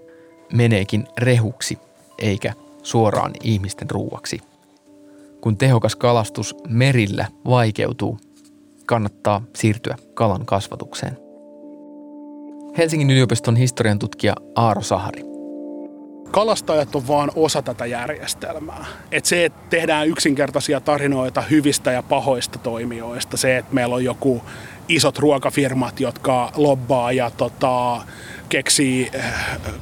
meneekin 0.53 1.07
rehuksi 1.19 1.79
eikä 2.19 2.53
suoraan 2.83 3.33
ihmisten 3.43 3.91
ruuaksi. 3.91 4.39
Kun 5.41 5.57
tehokas 5.57 5.97
kalastus 5.97 6.57
merillä 6.69 7.27
vaikeutuu, 7.49 8.19
kannattaa 8.87 9.43
siirtyä 9.57 9.97
kalan 10.15 10.47
kasvatukseen. 10.47 11.19
Helsingin 12.79 13.11
yliopiston 13.11 13.57
historian 13.57 13.99
tutkija 13.99 14.35
Aaro 14.55 14.83
Sahari. 14.83 15.23
Kalastajat 16.31 16.95
on 16.95 17.09
vaan 17.09 17.31
osa 17.37 17.63
tätä 17.63 17.87
järjestelmää. 17.87 18.87
Et 19.13 19.25
se, 19.25 19.45
että 19.45 19.61
tehdään 19.71 20.09
yksinkertaisia 20.09 20.81
tarinoita 20.81 21.41
hyvistä 21.41 21.93
ja 21.93 22.03
pahoista 22.03 22.59
toimijoista, 22.59 23.37
se, 23.37 23.59
että 23.59 23.75
meillä 23.75 23.95
on 23.95 24.05
joku 24.05 24.43
isot 24.89 25.19
ruokafirmat, 25.19 26.01
jotka 26.01 26.53
lobbaa 26.57 27.13
ja 27.13 27.31
tota, 27.31 28.03
keksii 28.49 29.11
eh, 29.13 29.25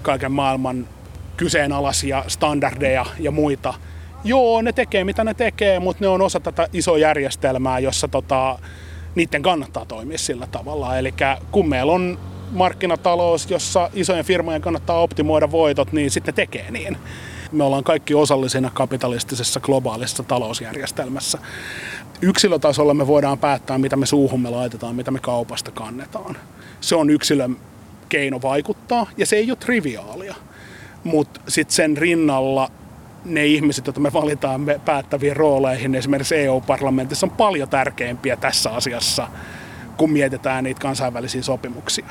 kaiken 0.02 0.32
maailman 0.32 0.88
kyseenalaisia 1.36 2.24
standardeja 2.28 3.06
ja 3.18 3.30
muita. 3.30 3.74
Joo, 4.24 4.62
ne 4.62 4.72
tekee 4.72 5.04
mitä 5.04 5.24
ne 5.24 5.34
tekee, 5.34 5.80
mutta 5.80 6.04
ne 6.04 6.08
on 6.08 6.22
osa 6.22 6.40
tätä 6.40 6.68
isoa 6.72 6.98
järjestelmää, 6.98 7.78
jossa 7.78 8.08
tota, 8.08 8.58
niiden 9.14 9.42
kannattaa 9.42 9.84
toimia 9.84 10.18
sillä 10.18 10.46
tavalla. 10.46 10.98
Eli 10.98 11.14
kun 11.50 11.68
meillä 11.68 11.92
on 11.92 12.18
markkinatalous, 12.50 13.50
jossa 13.50 13.90
isojen 13.94 14.24
firmojen 14.24 14.62
kannattaa 14.62 15.00
optimoida 15.00 15.50
voitot, 15.50 15.92
niin 15.92 16.10
sitten 16.10 16.34
tekee 16.34 16.70
niin. 16.70 16.96
Me 17.52 17.64
ollaan 17.64 17.84
kaikki 17.84 18.14
osallisina 18.14 18.70
kapitalistisessa 18.74 19.60
globaalissa 19.60 20.22
talousjärjestelmässä 20.22 21.38
yksilötasolla 22.22 22.94
me 22.94 23.06
voidaan 23.06 23.38
päättää, 23.38 23.78
mitä 23.78 23.96
me 23.96 24.06
suuhumme 24.06 24.50
laitetaan, 24.50 24.96
mitä 24.96 25.10
me 25.10 25.18
kaupasta 25.18 25.70
kannetaan. 25.70 26.36
Se 26.80 26.96
on 26.96 27.10
yksilön 27.10 27.56
keino 28.08 28.42
vaikuttaa 28.42 29.06
ja 29.16 29.26
se 29.26 29.36
ei 29.36 29.50
ole 29.50 29.56
triviaalia. 29.56 30.34
Mutta 31.04 31.40
sitten 31.48 31.74
sen 31.74 31.96
rinnalla 31.96 32.70
ne 33.24 33.46
ihmiset, 33.46 33.86
joita 33.86 34.00
me 34.00 34.12
valitaan 34.12 34.60
me 34.60 34.80
päättäviin 34.84 35.36
rooleihin, 35.36 35.94
esimerkiksi 35.94 36.36
EU-parlamentissa, 36.36 37.26
on 37.26 37.30
paljon 37.30 37.68
tärkeimpiä 37.68 38.36
tässä 38.36 38.70
asiassa, 38.70 39.28
kun 39.96 40.10
mietitään 40.10 40.64
niitä 40.64 40.80
kansainvälisiä 40.80 41.42
sopimuksia. 41.42 42.06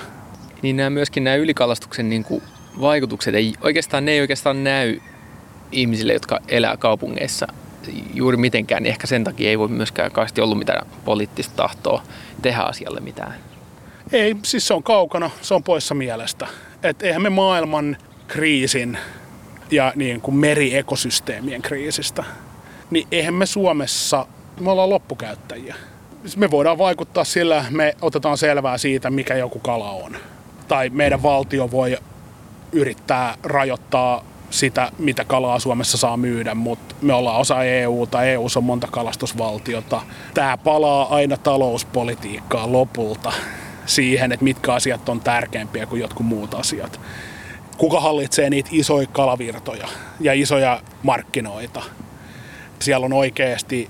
Niin 0.61 0.77
nämä 0.77 0.89
myöskin 0.89 1.23
nämä 1.23 1.35
ylikalastuksen 1.35 2.09
niin 2.09 2.23
kuin 2.23 2.43
vaikutukset, 2.81 3.35
ei, 3.35 3.53
oikeastaan 3.61 4.05
ne 4.05 4.11
ei 4.11 4.21
oikeastaan 4.21 4.63
näy 4.63 4.99
ihmisille, 5.71 6.13
jotka 6.13 6.39
elää 6.47 6.77
kaupungeissa 6.77 7.47
juuri 8.13 8.37
mitenkään, 8.37 8.83
niin 8.83 8.91
ehkä 8.91 9.07
sen 9.07 9.23
takia 9.23 9.49
ei 9.49 9.59
voi 9.59 9.67
myöskään 9.67 10.11
kauheasti 10.11 10.41
ollut 10.41 10.57
mitään 10.57 10.87
poliittista 11.05 11.55
tahtoa 11.55 12.03
tehdä 12.41 12.61
asialle 12.61 12.99
mitään. 12.99 13.35
Ei, 14.11 14.35
siis 14.43 14.67
se 14.67 14.73
on 14.73 14.83
kaukana, 14.83 15.29
se 15.41 15.53
on 15.53 15.63
poissa 15.63 15.95
mielestä. 15.95 16.47
Et 16.83 17.03
eihän 17.03 17.21
me 17.21 17.29
maailman 17.29 17.97
kriisin 18.27 18.97
ja 19.71 19.93
niin 19.95 20.21
kuin 20.21 20.35
meriekosysteemien 20.35 21.61
kriisistä, 21.61 22.23
niin 22.89 23.07
eihän 23.11 23.33
me 23.33 23.45
Suomessa, 23.45 24.25
me 24.59 24.71
ollaan 24.71 24.89
loppukäyttäjiä. 24.89 25.75
Siis 26.21 26.37
me 26.37 26.51
voidaan 26.51 26.77
vaikuttaa 26.77 27.23
sillä, 27.23 27.65
me 27.69 27.95
otetaan 28.01 28.37
selvää 28.37 28.77
siitä, 28.77 29.09
mikä 29.09 29.35
joku 29.35 29.59
kala 29.59 29.91
on. 29.91 30.17
Tai 30.67 30.89
meidän 30.89 31.23
valtio 31.23 31.71
voi 31.71 31.97
yrittää 32.71 33.37
rajoittaa 33.43 34.30
sitä, 34.51 34.91
mitä 34.97 35.25
kalaa 35.25 35.59
Suomessa 35.59 35.97
saa 35.97 36.17
myydä, 36.17 36.55
mutta 36.55 36.95
me 37.01 37.13
ollaan 37.13 37.39
osa 37.39 37.63
EUta, 37.63 38.23
EU 38.23 38.47
on 38.55 38.63
monta 38.63 38.87
kalastusvaltiota. 38.91 40.01
Tämä 40.33 40.57
palaa 40.57 41.15
aina 41.15 41.37
talouspolitiikkaan 41.37 42.71
lopulta 42.71 43.31
siihen, 43.85 44.31
että 44.31 44.43
mitkä 44.43 44.73
asiat 44.73 45.09
on 45.09 45.19
tärkeämpiä 45.19 45.85
kuin 45.85 46.01
jotkut 46.01 46.25
muut 46.25 46.53
asiat. 46.53 46.99
Kuka 47.77 47.99
hallitsee 47.99 48.49
niitä 48.49 48.69
isoja 48.71 49.07
kalavirtoja 49.07 49.87
ja 50.19 50.33
isoja 50.33 50.81
markkinoita? 51.03 51.83
Siellä 52.79 53.05
on 53.05 53.13
oikeasti 53.13 53.89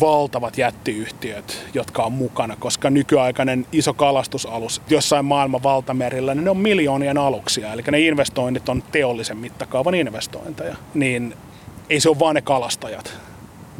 valtavat 0.00 0.58
jättiyhtiöt, 0.58 1.66
jotka 1.74 2.02
on 2.02 2.12
mukana, 2.12 2.56
koska 2.56 2.90
nykyaikainen 2.90 3.66
iso 3.72 3.94
kalastusalus 3.94 4.82
jossain 4.90 5.24
maailman 5.24 5.62
valtamerillä, 5.62 6.34
niin 6.34 6.44
ne 6.44 6.50
on 6.50 6.56
miljoonien 6.56 7.18
aluksia, 7.18 7.72
eli 7.72 7.82
ne 7.90 8.00
investoinnit 8.00 8.68
on 8.68 8.82
teollisen 8.92 9.36
mittakaavan 9.36 9.94
investointeja. 9.94 10.76
Niin 10.94 11.34
ei 11.90 12.00
se 12.00 12.08
ole 12.08 12.18
vain 12.18 12.34
ne 12.34 12.40
kalastajat, 12.40 13.18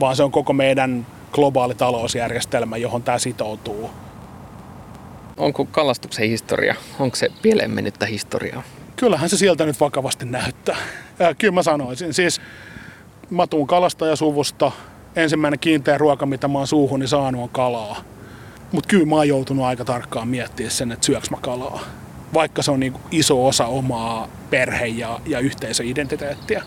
vaan 0.01 0.17
se 0.17 0.23
on 0.23 0.33
koko 0.33 0.53
meidän 0.53 1.07
globaali 1.33 1.75
talousjärjestelmä, 1.75 2.77
johon 2.77 3.03
tämä 3.03 3.19
sitoutuu. 3.19 3.91
onko 5.37 5.65
kalastuksen 5.65 6.29
historia, 6.29 6.75
onko 6.99 7.17
se 7.17 7.29
pieleen 7.43 7.71
mennyttä 7.71 8.07
historiaa? 8.07 8.63
Kyllähän 8.97 9.29
se 9.29 9.37
sieltä 9.37 9.67
nyt 9.67 9.81
vakavasti 9.81 10.25
näyttää. 10.25 10.77
Kyllä 11.39 11.55
mä 11.55 11.63
sanoisin. 11.63 12.15
Siis 12.15 12.41
mä 13.31 13.47
tuun 13.47 13.67
kalastajasuvusta. 13.67 14.73
Ensimmäinen 15.19 15.59
kiinteä 15.59 15.99
ruoka, 15.99 16.27
mitä 16.27 16.49
mä 16.49 16.59
oon 16.59 16.67
suuhuni 16.67 17.07
saanut, 17.07 17.43
on 17.43 17.49
kalaa. 17.49 17.97
Mutta 18.73 18.89
kyllä 18.89 19.07
mä 19.07 19.15
oon 19.15 19.29
joutunut 19.29 19.65
aika 19.65 19.85
tarkkaan 19.85 20.29
miettimään 20.29 20.71
sen, 20.71 20.93
että 20.93 21.07
syöks 21.07 21.31
mä 21.31 21.37
kalaa. 21.41 21.81
Vaikka 22.35 22.63
se 22.63 22.71
on 22.71 22.81
niin 22.81 22.95
iso 23.11 23.47
osa 23.47 23.67
omaa 23.67 24.29
perhe- 24.51 24.87
ja, 24.87 25.21
ja 25.27 25.39
yhteisöidentiteettiä. 25.39 26.63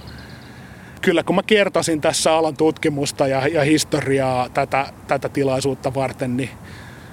Kyllä 1.02 1.24
kun 1.24 1.36
mä 1.36 1.44
kertasin 1.44 2.02
tässä 2.02 2.34
alan 2.34 2.58
tutkimusta 2.58 3.28
ja, 3.28 3.48
ja 3.48 3.64
historiaa 3.64 4.50
tätä, 4.50 4.94
tätä 5.08 5.30
tilaisuutta 5.30 5.94
varten, 5.94 6.38
niin 6.38 6.50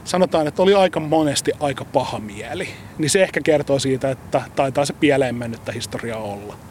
sanotaan, 0.05 0.47
että 0.47 0.63
oli 0.63 0.75
aika 0.75 1.01
monesti 1.01 1.53
aika 1.61 1.85
paha 1.85 2.19
mieli. 2.19 2.69
Niin 2.99 3.11
se 3.11 3.23
ehkä 3.23 3.41
kertoo 3.41 3.79
siitä, 3.79 4.11
että 4.11 4.43
taitaa 4.57 4.85
se 4.85 4.93
pieleen 4.93 5.35
mennyttä 5.35 5.73
historiaa 5.73 6.21
olla. 6.21 6.68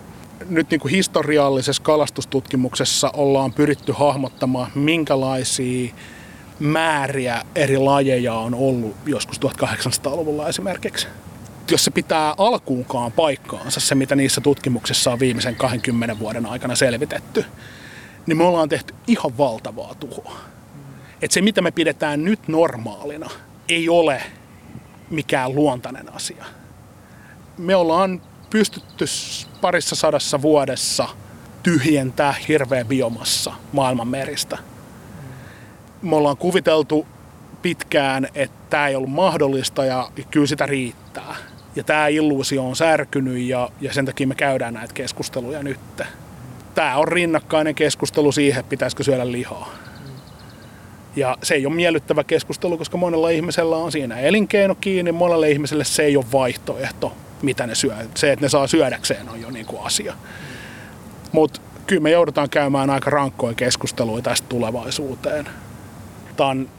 Nyt 0.49 0.69
niin 0.69 0.79
kuin 0.79 0.91
historiallisessa 0.91 1.83
kalastustutkimuksessa 1.83 3.11
ollaan 3.13 3.53
pyritty 3.53 3.91
hahmottamaan, 3.91 4.71
minkälaisia 4.75 5.93
määriä 6.59 7.41
eri 7.55 7.77
lajeja 7.77 8.33
on 8.33 8.55
ollut 8.55 8.95
joskus 9.05 9.41
1800-luvulla 9.41 10.47
esimerkiksi. 10.47 11.07
Jos 11.71 11.85
se 11.85 11.91
pitää 11.91 12.35
alkuunkaan 12.37 13.11
paikkaansa, 13.11 13.79
se 13.79 13.95
mitä 13.95 14.15
niissä 14.15 14.41
tutkimuksissa 14.41 15.11
on 15.11 15.19
viimeisen 15.19 15.55
20 15.55 16.19
vuoden 16.19 16.45
aikana 16.45 16.75
selvitetty, 16.75 17.45
niin 18.25 18.37
me 18.37 18.43
ollaan 18.43 18.69
tehty 18.69 18.93
ihan 19.07 19.37
valtavaa 19.37 19.95
tuhoa. 19.95 20.37
Et 21.21 21.31
se, 21.31 21.41
mitä 21.41 21.61
me 21.61 21.71
pidetään 21.71 22.23
nyt 22.23 22.47
normaalina, 22.47 23.29
ei 23.69 23.89
ole 23.89 24.21
mikään 25.09 25.55
luontainen 25.55 26.15
asia. 26.15 26.45
Me 27.57 27.75
ollaan 27.75 28.21
pystytty 28.49 29.05
parissa 29.61 29.95
sadassa 29.95 30.41
vuodessa 30.41 31.07
tyhjentää 31.63 32.35
hirveä 32.47 32.85
biomassa 32.85 33.53
maailman 33.71 34.07
meristä. 34.07 34.57
Me 36.01 36.15
ollaan 36.15 36.37
kuviteltu 36.37 37.05
pitkään, 37.61 38.27
että 38.35 38.57
tämä 38.69 38.87
ei 38.87 38.95
ollut 38.95 39.11
mahdollista 39.11 39.85
ja 39.85 40.11
kyllä 40.31 40.47
sitä 40.47 40.65
riittää. 40.65 41.35
Ja 41.75 41.83
tämä 41.83 42.07
illuusio 42.07 42.67
on 42.67 42.75
särkynyt 42.75 43.37
ja, 43.37 43.69
ja 43.81 43.93
sen 43.93 44.05
takia 44.05 44.27
me 44.27 44.35
käydään 44.35 44.73
näitä 44.73 44.93
keskusteluja 44.93 45.63
nyt. 45.63 45.79
Tämä 46.75 46.97
on 46.97 47.07
rinnakkainen 47.07 47.75
keskustelu 47.75 48.31
siihen, 48.31 48.63
pitäisikö 48.63 49.03
syödä 49.03 49.31
lihaa. 49.31 49.69
Ja 51.15 51.37
se 51.43 51.55
ei 51.55 51.65
ole 51.65 51.75
miellyttävä 51.75 52.23
keskustelu, 52.23 52.77
koska 52.77 52.97
monella 52.97 53.29
ihmisellä 53.29 53.75
on 53.77 53.91
siinä 53.91 54.19
elinkeino 54.19 54.75
kiinni, 54.75 55.11
monelle 55.11 55.51
ihmiselle 55.51 55.83
se 55.83 56.03
ei 56.03 56.17
ole 56.17 56.25
vaihtoehto, 56.31 57.13
mitä 57.41 57.67
ne 57.67 57.75
syö. 57.75 57.95
Se, 58.15 58.31
että 58.31 58.45
ne 58.45 58.49
saa 58.49 58.67
syödäkseen 58.67 59.29
on 59.29 59.41
jo 59.41 59.49
niin 59.49 59.65
kuin 59.65 59.81
asia. 59.85 60.13
Mutta 61.31 61.61
kyllä 61.87 62.01
me 62.01 62.11
joudutaan 62.11 62.49
käymään 62.49 62.89
aika 62.89 63.09
rankkoja 63.09 63.53
keskusteluja 63.53 64.23
tästä 64.23 64.47
tulevaisuuteen. 64.49 65.49
Tämä 66.37 66.49
on 66.49 66.69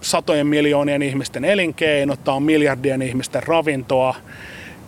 satojen 0.00 0.46
miljoonien 0.46 1.02
ihmisten 1.02 1.44
elinkeino, 1.44 2.16
tämä 2.16 2.34
on 2.34 2.42
miljardien 2.42 3.02
ihmisten 3.02 3.42
ravintoa, 3.42 4.14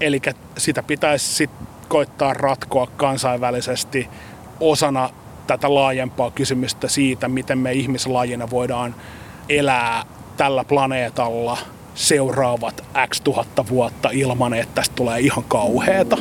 eli 0.01 0.23
sitä 0.59 0.83
pitäisi 0.83 1.35
sit 1.35 1.51
koittaa 1.89 2.35
ratkoa 2.35 2.87
kansainvälisesti 2.87 4.09
osana 4.61 5.11
tätä 5.47 5.75
laajempaa 5.75 6.31
kysymystä 6.31 6.89
siitä, 6.89 7.29
miten 7.29 7.59
me 7.59 7.73
ihmislajina 7.73 8.51
voidaan 8.51 8.95
elää 9.49 10.05
tällä 10.37 10.65
planeetalla 10.65 11.59
seuraavat 11.95 12.85
X 13.09 13.21
tuhatta 13.21 13.65
vuotta 13.71 14.09
ilman, 14.13 14.55
että 14.55 14.75
tästä 14.75 14.95
tulee 14.97 15.21
ihan 15.21 15.45
kauheeta. 15.49 16.17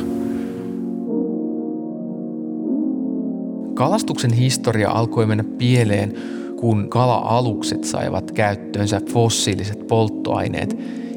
Kalastuksen 3.74 4.32
historia 4.32 4.90
alkoi 4.90 5.26
mennä 5.26 5.44
pieleen, 5.58 6.14
kun 6.60 6.90
kala-alukset 6.90 7.84
saivat 7.84 8.30
käyttöönsä 8.30 9.00
fossiiliset 9.12 9.86
polttoaineet 9.86 10.76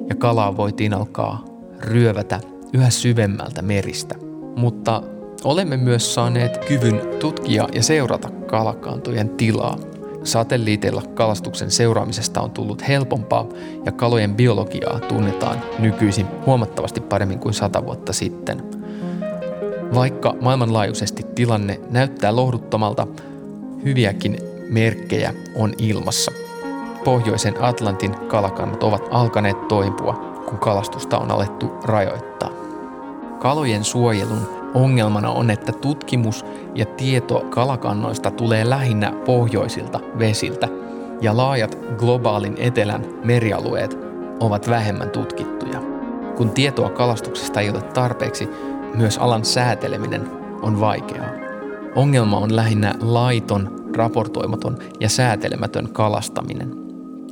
ja 0.10 0.16
kalaa 0.16 0.58
voitiin 0.58 0.94
alkaa 0.94 1.46
ryövätä 1.80 2.40
yhä 2.74 2.90
syvemmältä 2.90 3.62
meristä. 3.62 4.16
Mutta 4.56 5.04
Olemme 5.44 5.78
myös 5.78 6.14
saaneet 6.14 6.66
kyvyn 6.66 7.02
tutkia 7.20 7.68
ja 7.74 7.84
seurata 7.84 8.30
kalakantojen 8.30 9.30
tilaa. 9.30 9.78
Satelliiteilla 10.28 11.02
kalastuksen 11.14 11.72
seuraamisesta 11.72 12.42
on 12.42 12.52
tullut 12.52 12.88
helpompaa 12.88 13.46
ja 13.86 13.92
kalojen 13.92 14.36
biologiaa 14.36 15.00
tunnetaan 15.00 15.62
nykyisin 15.80 16.28
huomattavasti 16.46 17.02
paremmin 17.02 17.40
kuin 17.40 17.54
sata 17.54 17.86
vuotta 17.86 18.14
sitten. 18.14 18.64
Vaikka 19.94 20.36
maailmanlaajuisesti 20.42 21.24
tilanne 21.36 21.80
näyttää 21.90 22.36
lohduttomalta, 22.36 23.08
hyviäkin 23.84 24.38
merkkejä 24.70 25.34
on 25.56 25.74
ilmassa. 25.78 26.32
Pohjoisen 27.04 27.64
Atlantin 27.64 28.16
kalakannat 28.16 28.84
ovat 28.84 29.04
alkaneet 29.12 29.68
toipua, 29.68 30.14
kun 30.50 30.58
kalastusta 30.58 31.18
on 31.18 31.32
alettu 31.32 31.72
rajoittaa. 31.84 32.50
Kalojen 33.40 33.84
suojelun 33.84 34.57
Ongelmana 34.78 35.32
on, 35.32 35.50
että 35.50 35.72
tutkimus 35.72 36.46
ja 36.76 36.86
tieto 36.86 37.40
kalakannoista 37.50 38.32
tulee 38.32 38.70
lähinnä 38.70 39.14
pohjoisilta 39.26 40.00
vesiltä 40.20 40.68
ja 41.22 41.38
laajat 41.38 41.78
globaalin 41.98 42.56
etelän 42.58 43.06
merialueet 43.24 43.98
ovat 44.40 44.70
vähemmän 44.70 45.10
tutkittuja. 45.10 45.82
Kun 46.36 46.50
tietoa 46.50 46.90
kalastuksesta 46.90 47.62
ei 47.62 47.70
ole 47.70 47.82
tarpeeksi, 47.82 48.50
myös 48.96 49.18
alan 49.18 49.46
sääteleminen 49.46 50.28
on 50.62 50.80
vaikeaa. 50.80 51.30
Ongelma 51.96 52.38
on 52.38 52.56
lähinnä 52.56 52.96
laiton, 53.02 53.86
raportoimaton 53.96 54.78
ja 55.00 55.10
säätelemätön 55.10 55.90
kalastaminen. 55.94 56.72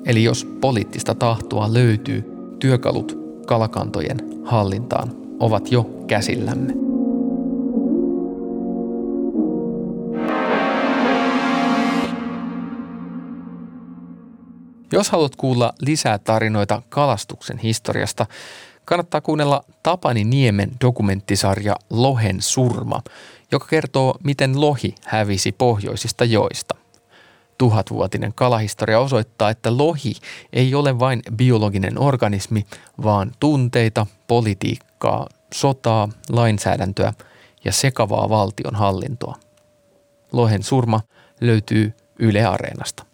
Eli 0.05 0.23
jos 0.23 0.45
poliittista 0.61 1.15
tahtoa 1.15 1.73
löytyy, 1.73 2.23
työkalut 2.59 3.19
kalakantojen 3.47 4.17
hallintaan 4.43 5.11
ovat 5.39 5.71
jo 5.71 5.89
käsillämme. 6.07 6.84
Jos 14.95 15.09
haluat 15.09 15.35
kuulla 15.35 15.73
lisää 15.81 16.17
tarinoita 16.17 16.81
kalastuksen 16.89 17.57
historiasta, 17.57 18.25
kannattaa 18.85 19.21
kuunnella 19.21 19.63
Tapani 19.83 20.23
Niemen 20.23 20.71
dokumenttisarja 20.81 21.75
Lohen 21.89 22.41
surma, 22.41 23.01
joka 23.51 23.65
kertoo, 23.65 24.17
miten 24.23 24.61
lohi 24.61 24.95
hävisi 25.05 25.51
pohjoisista 25.51 26.25
joista. 26.25 26.75
Tuhatvuotinen 27.57 28.33
kalahistoria 28.33 28.99
osoittaa, 28.99 29.49
että 29.49 29.77
lohi 29.77 30.13
ei 30.53 30.75
ole 30.75 30.99
vain 30.99 31.21
biologinen 31.35 31.99
organismi, 31.99 32.65
vaan 33.03 33.31
tunteita, 33.39 34.05
politiikkaa, 34.27 35.27
sotaa, 35.53 36.09
lainsäädäntöä 36.29 37.13
ja 37.65 37.71
sekavaa 37.71 38.29
valtion 38.29 38.75
hallintoa. 38.75 39.35
Lohen 40.31 40.63
surma 40.63 41.01
löytyy 41.41 41.93
Yle 42.19 42.45
Areenasta. 42.45 43.04